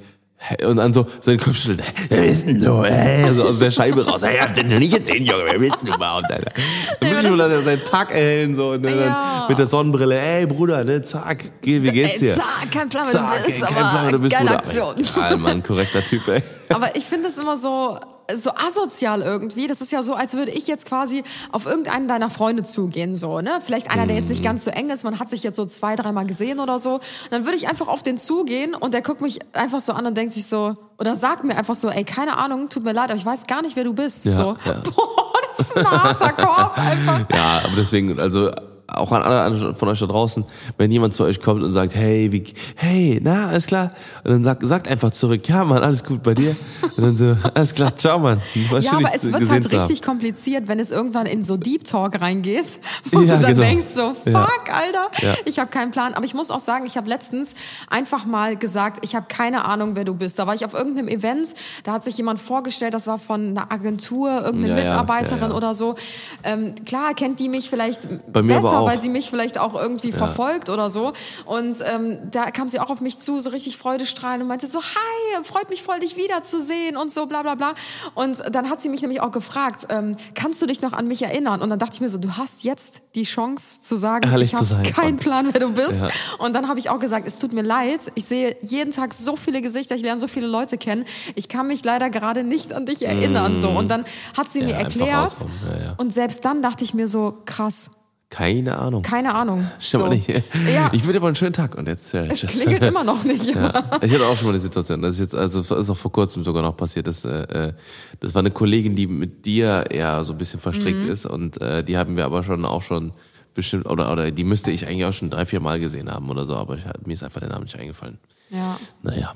[0.66, 4.04] und dann so seinen Kopf schüttelt, wer bist denn du, ey, so aus der Scheibe
[4.04, 6.52] raus, hey, hab den noch nie gesehen, Junge, wer bist denn du überhaupt, Alter?
[7.00, 9.46] Dann will ich nur dann seinen Tag erhellen, so, und dann Ja.
[9.48, 12.32] mit der Sonnenbrille, ey, Bruder, ne, zack, geh, wie geht's dir?
[12.32, 14.58] Ey, zack, kein Plan, wer du bist, ey, kein Plan, du bist, geile Bruder.
[14.64, 14.96] Aktion.
[15.16, 16.42] Ja, Mann, korrekter Typ, ey.
[16.74, 18.00] Aber ich finde es immer so,
[18.38, 19.68] so asozial irgendwie.
[19.68, 23.42] Das ist ja so, als würde ich jetzt quasi auf irgendeinen deiner Freunde zugehen, so,
[23.42, 23.60] ne?
[23.66, 24.32] Vielleicht einer, der jetzt Mhm.
[24.32, 26.96] nicht ganz so eng ist, man hat sich jetzt so zwei, dreimal gesehen oder so.
[26.96, 27.02] Und
[27.32, 30.16] dann würde ich einfach auf den zugehen und der guckt mich einfach so an und
[30.16, 33.16] denkt sich so, oder sagt mir einfach so, ey, keine Ahnung, tut mir leid, aber
[33.20, 34.26] ich weiß gar nicht, wer du bist.
[34.26, 34.74] Ja, so, ja.
[34.96, 37.26] boah, das ist ein harter Korb einfach.
[37.34, 38.52] Ja, aber deswegen, also
[38.94, 40.44] auch an alle von euch da draußen,
[40.78, 42.44] wenn jemand zu euch kommt und sagt, hey, wie,
[42.76, 43.90] hey, na, alles klar,
[44.24, 46.56] und dann sagt, sagt einfach zurück, ja, Mann, alles gut bei dir,
[46.98, 48.42] und dann so, alles klar, ciao, Mann.
[48.70, 52.20] War Ja, aber es wird halt richtig kompliziert, wenn es irgendwann in so Deep Talk
[52.22, 52.66] reingeht,
[53.12, 53.62] wo Ja, du dann genau.
[53.68, 54.48] denkst so, fuck, Ja.
[54.72, 55.34] Alter, Ja.
[55.46, 56.14] ich habe keinen Plan.
[56.14, 57.54] Aber ich muss auch sagen, ich habe letztens
[57.90, 60.40] einfach mal gesagt, ich habe keine Ahnung, wer du bist.
[60.40, 63.72] Da war ich auf irgendeinem Event, da hat sich jemand vorgestellt, das war von einer
[63.72, 65.96] Agentur, irgendeine Mitarbeiterin oder so.
[66.44, 68.88] Ähm, klar kennt die mich vielleicht Bei mir besser, auch.
[68.88, 71.14] weil sie mich vielleicht auch irgendwie verfolgt oder so.
[71.46, 74.80] Und ähm, da kam sie auch auf mich zu, so richtig freudestrahlend und meinte so,
[74.82, 77.74] hi, freut mich voll, dich wiederzusehen und so, bla bla bla.
[78.16, 81.22] Und dann hat sie mich nämlich auch gefragt, ähm, kannst du dich noch an mich
[81.22, 81.62] erinnern?
[81.62, 84.60] Und dann dachte ich mir so, du hast jetzt die Chance zu sagen, Ehrlich ich
[84.60, 85.18] habe keinen.
[85.22, 86.00] Plan, wer du bist.
[86.00, 86.10] Ja.
[86.40, 89.36] Und dann habe ich auch gesagt, es tut mir leid, ich sehe jeden Tag so
[89.36, 91.06] viele Gesichter, ich lerne so viele Leute kennen.
[91.36, 93.58] Ich kann mich leider gerade nicht an dich erinnern.
[93.58, 93.70] So.
[93.70, 94.06] Und dann
[94.36, 95.32] hat sie Ja, mir erklärt.
[95.70, 95.94] ja, ja.
[95.98, 97.92] Und selbst dann dachte ich mir so, krass,
[98.32, 99.02] Keine Ahnung.
[99.04, 99.70] keine Ahnung.
[99.80, 100.10] Stimmt so.
[100.10, 100.28] nicht.
[100.74, 102.14] Ja, Ich würde aber einen schönen Tag und jetzt.
[102.16, 103.54] äh, es klingelt immer noch nicht.
[103.54, 103.84] Ja.
[104.02, 106.44] Ich hatte auch schon mal eine Situation, das ist jetzt, also ist auch vor kurzem
[106.44, 107.74] sogar noch passiert, dass, äh, äh,
[108.22, 111.10] das war eine Kollegin, die mit dir eher so ein bisschen verstrickt Mhm.
[111.12, 113.12] ist und äh, die haben wir aber schon auch schon
[113.54, 116.46] bestimmt, oder, oder die müsste ich eigentlich auch schon drei, vier Mal gesehen haben oder
[116.46, 118.18] so, aber ich, mir ist einfach der Name nicht eingefallen.
[118.54, 118.78] Ja.
[119.02, 119.34] Naja,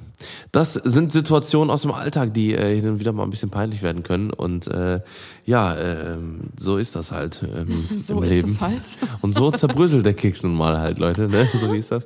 [0.51, 3.81] das sind Situationen aus dem Alltag, die äh, hin und wieder mal ein bisschen peinlich
[3.81, 4.29] werden können.
[4.29, 4.99] Und äh,
[5.45, 8.59] ja, ähm, so ist das halt ähm, So im ist Leben.
[8.59, 8.81] halt.
[9.21, 11.29] Und so zerbröselt der Keks nun mal halt, Leute.
[11.29, 11.47] Ne?
[11.59, 12.05] So wie ist das.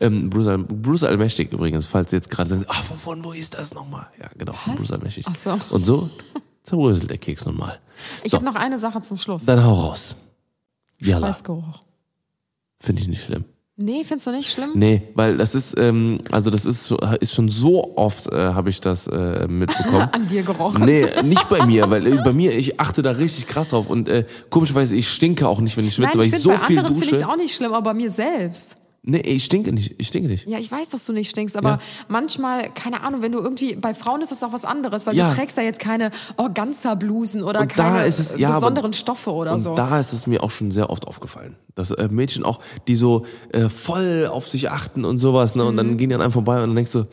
[0.00, 3.52] Ähm, Bruce, Al- Bruce Allmächtig übrigens, falls ihr jetzt gerade sagt, ach, wovon, wo ist
[3.52, 4.06] das nochmal?
[4.18, 5.26] Ja, genau, von Bruce Allmächtig.
[5.28, 5.58] Ach so.
[5.68, 6.08] Und so
[6.62, 7.78] zerbröselt der Keks nun mal.
[8.22, 9.44] Ich So, habe noch eine Sache zum Schluss.
[9.44, 10.16] dann hau raus.
[10.98, 11.80] Jalla, Schweißgeruch.
[12.80, 13.44] finde ich nicht schlimm.
[13.80, 14.72] Nee, findest du nicht schlimm?
[14.74, 18.80] Nee, weil das ist, ähm, also das ist, ist schon so oft, äh, habe ich
[18.80, 20.08] das äh, mitbekommen.
[20.12, 20.84] An dir gerochen.
[20.84, 24.08] Nee, nicht bei mir, weil äh, bei mir, ich achte da richtig krass drauf und
[24.08, 26.60] äh, komischerweise, ich stinke auch nicht, wenn ich schwitze, Nein, weil ich ich finde, so
[26.60, 27.32] bei viel anderen finde ich es dusche.
[27.32, 28.76] auch nicht schlimm, aber bei mir selbst.
[29.10, 30.46] Nee, ich stinke nicht, ich stinke nicht.
[30.46, 31.78] Ja, ich weiß, dass du nicht stinkst, aber Ja.
[32.08, 35.28] manchmal, keine Ahnung, wenn du irgendwie, bei Frauen ist das auch was anderes, weil Ja.
[35.30, 39.54] du trägst ja jetzt keine Organza-Blusen oder Und keine es- ja, aber- besonderen Stoffe oder
[39.54, 39.74] Und so.
[39.74, 43.24] da ist es mir auch schon sehr oft aufgefallen, dass äh, Mädchen auch, die so
[43.52, 45.96] äh, voll auf sich achten und sowas, ne, und dann Mhm.
[45.96, 47.04] gehen die an einem vorbei und dann denkst du,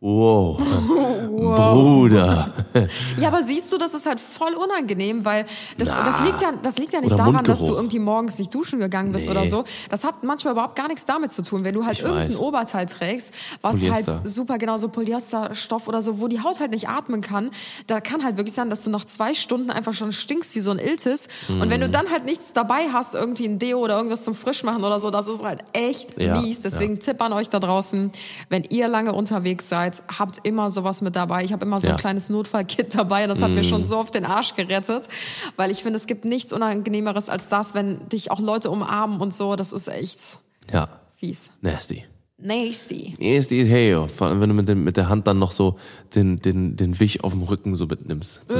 [0.00, 0.58] wow,
[1.30, 2.52] Bruder.
[3.18, 5.44] Ja, aber siehst du, das ist halt voll unangenehm, weil
[5.78, 7.78] das, das, liegt, ja, das liegt ja nicht Oder daran, dass du Mundgeruch.
[7.78, 9.32] irgendwie morgens nicht duschen gegangen bist Nee.
[9.32, 9.64] oder so.
[9.88, 11.64] Das hat manchmal überhaupt gar nichts damit zu tun.
[11.64, 12.38] Wenn du halt Ich irgendein weiß.
[12.38, 14.14] Oberteil trägst, was Polyester.
[14.16, 17.50] halt super, genau so Polyesterstoff oder so, wo die Haut halt nicht atmen kann,
[17.86, 20.70] da kann halt wirklich sein, dass du nach zwei Stunden einfach schon stinkst wie so
[20.70, 21.28] ein Iltis.
[21.48, 21.92] Und wenn du Mhm.
[21.92, 25.28] dann halt nichts dabei hast, irgendwie ein Deo oder irgendwas zum Frischmachen oder so, das
[25.28, 26.60] ist halt echt Ja, mies.
[26.60, 28.10] Deswegen Tipp an euch da draußen,
[28.48, 31.44] wenn ihr lange unterwegs seid, habt immer sowas mit dabei, dabei.
[31.44, 31.94] Ich habe immer so Ja.
[31.94, 33.26] ein kleines Notfallkit dabei.
[33.26, 35.08] Das hat mir schon so auf den Arsch gerettet,
[35.56, 39.32] weil ich finde, es gibt nichts Unangenehmeres als das, wenn dich auch Leute umarmen und
[39.34, 39.56] so.
[39.56, 40.18] Das ist echt
[40.72, 41.52] Ja, fies.
[41.62, 42.04] nasty.
[42.42, 43.14] Nasty.
[43.20, 45.76] Nasty is hey, vor allem wenn du mit, dem, mit der Hand dann noch so
[46.14, 48.40] den, den, den Wich auf dem Rücken so mitnimmst.
[48.48, 48.56] So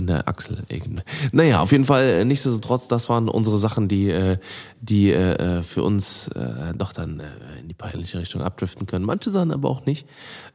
[0.00, 1.04] an der Achselebene.
[1.32, 4.38] Naja, auf jeden Fall, äh, nichtsdestotrotz, das waren unsere Sachen, die, äh,
[4.80, 6.28] die äh, für uns
[6.76, 7.22] doch dann
[7.60, 9.04] in die peinliche Richtung abdriften können.
[9.04, 10.06] Manche Sachen aber auch nicht.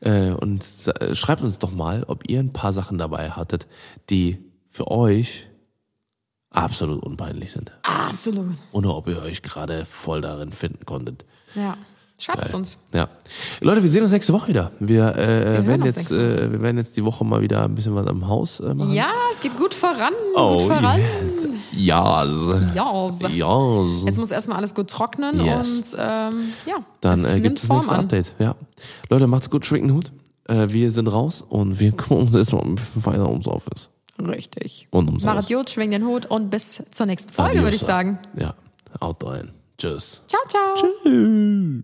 [0.02, 0.64] Und
[1.14, 3.68] schreibt uns doch mal, ob ihr ein paar Sachen dabei hattet,
[4.10, 4.38] die
[4.70, 5.48] für euch
[6.52, 7.72] absolut unpeinlich sind.
[7.84, 8.56] Absolut.
[8.72, 11.26] Oder ob ihr euch gerade voll darin finden konntet.
[11.56, 11.78] Ja.
[12.18, 12.56] Schreib's Geil.
[12.56, 12.78] uns.
[12.94, 13.10] Ja.
[13.60, 14.72] Leute, wir sehen uns nächste Woche wieder.
[14.80, 17.94] Wir, äh, hören werden jetzt, äh, wir werden jetzt die Woche mal wieder ein bisschen
[17.94, 18.94] was am Haus äh, machen.
[18.94, 20.14] Ja, es geht gut voran.
[20.34, 21.02] Oh, gut voran.
[21.22, 21.48] yes.
[21.74, 22.74] Yes.
[22.74, 23.32] Yes.
[23.34, 24.04] Yes.
[24.06, 25.70] Jetzt muss erstmal alles gut trocknen Yes.
[25.78, 27.96] und ähm, ja, Dann es äh, gibt es das nächste.
[27.96, 28.34] Update.
[28.40, 28.56] Ja.
[29.10, 30.12] Leute, macht's gut, schwingt den Hut.
[30.48, 33.90] Äh, wir sind raus und wir kümmern uns jetzt mal ein bisschen weiter ums Office.
[34.26, 34.88] Richtig.
[34.92, 35.50] Und ums Macht Haus.
[35.50, 38.20] Jod, schwing den Hut und bis zur nächsten Folge, würde ich sagen.
[38.40, 38.54] Ja,
[39.02, 39.52] haut rein.
[39.78, 40.22] Tschüss.
[40.28, 40.90] Ciao, ciao.
[41.04, 41.84] Tschüss.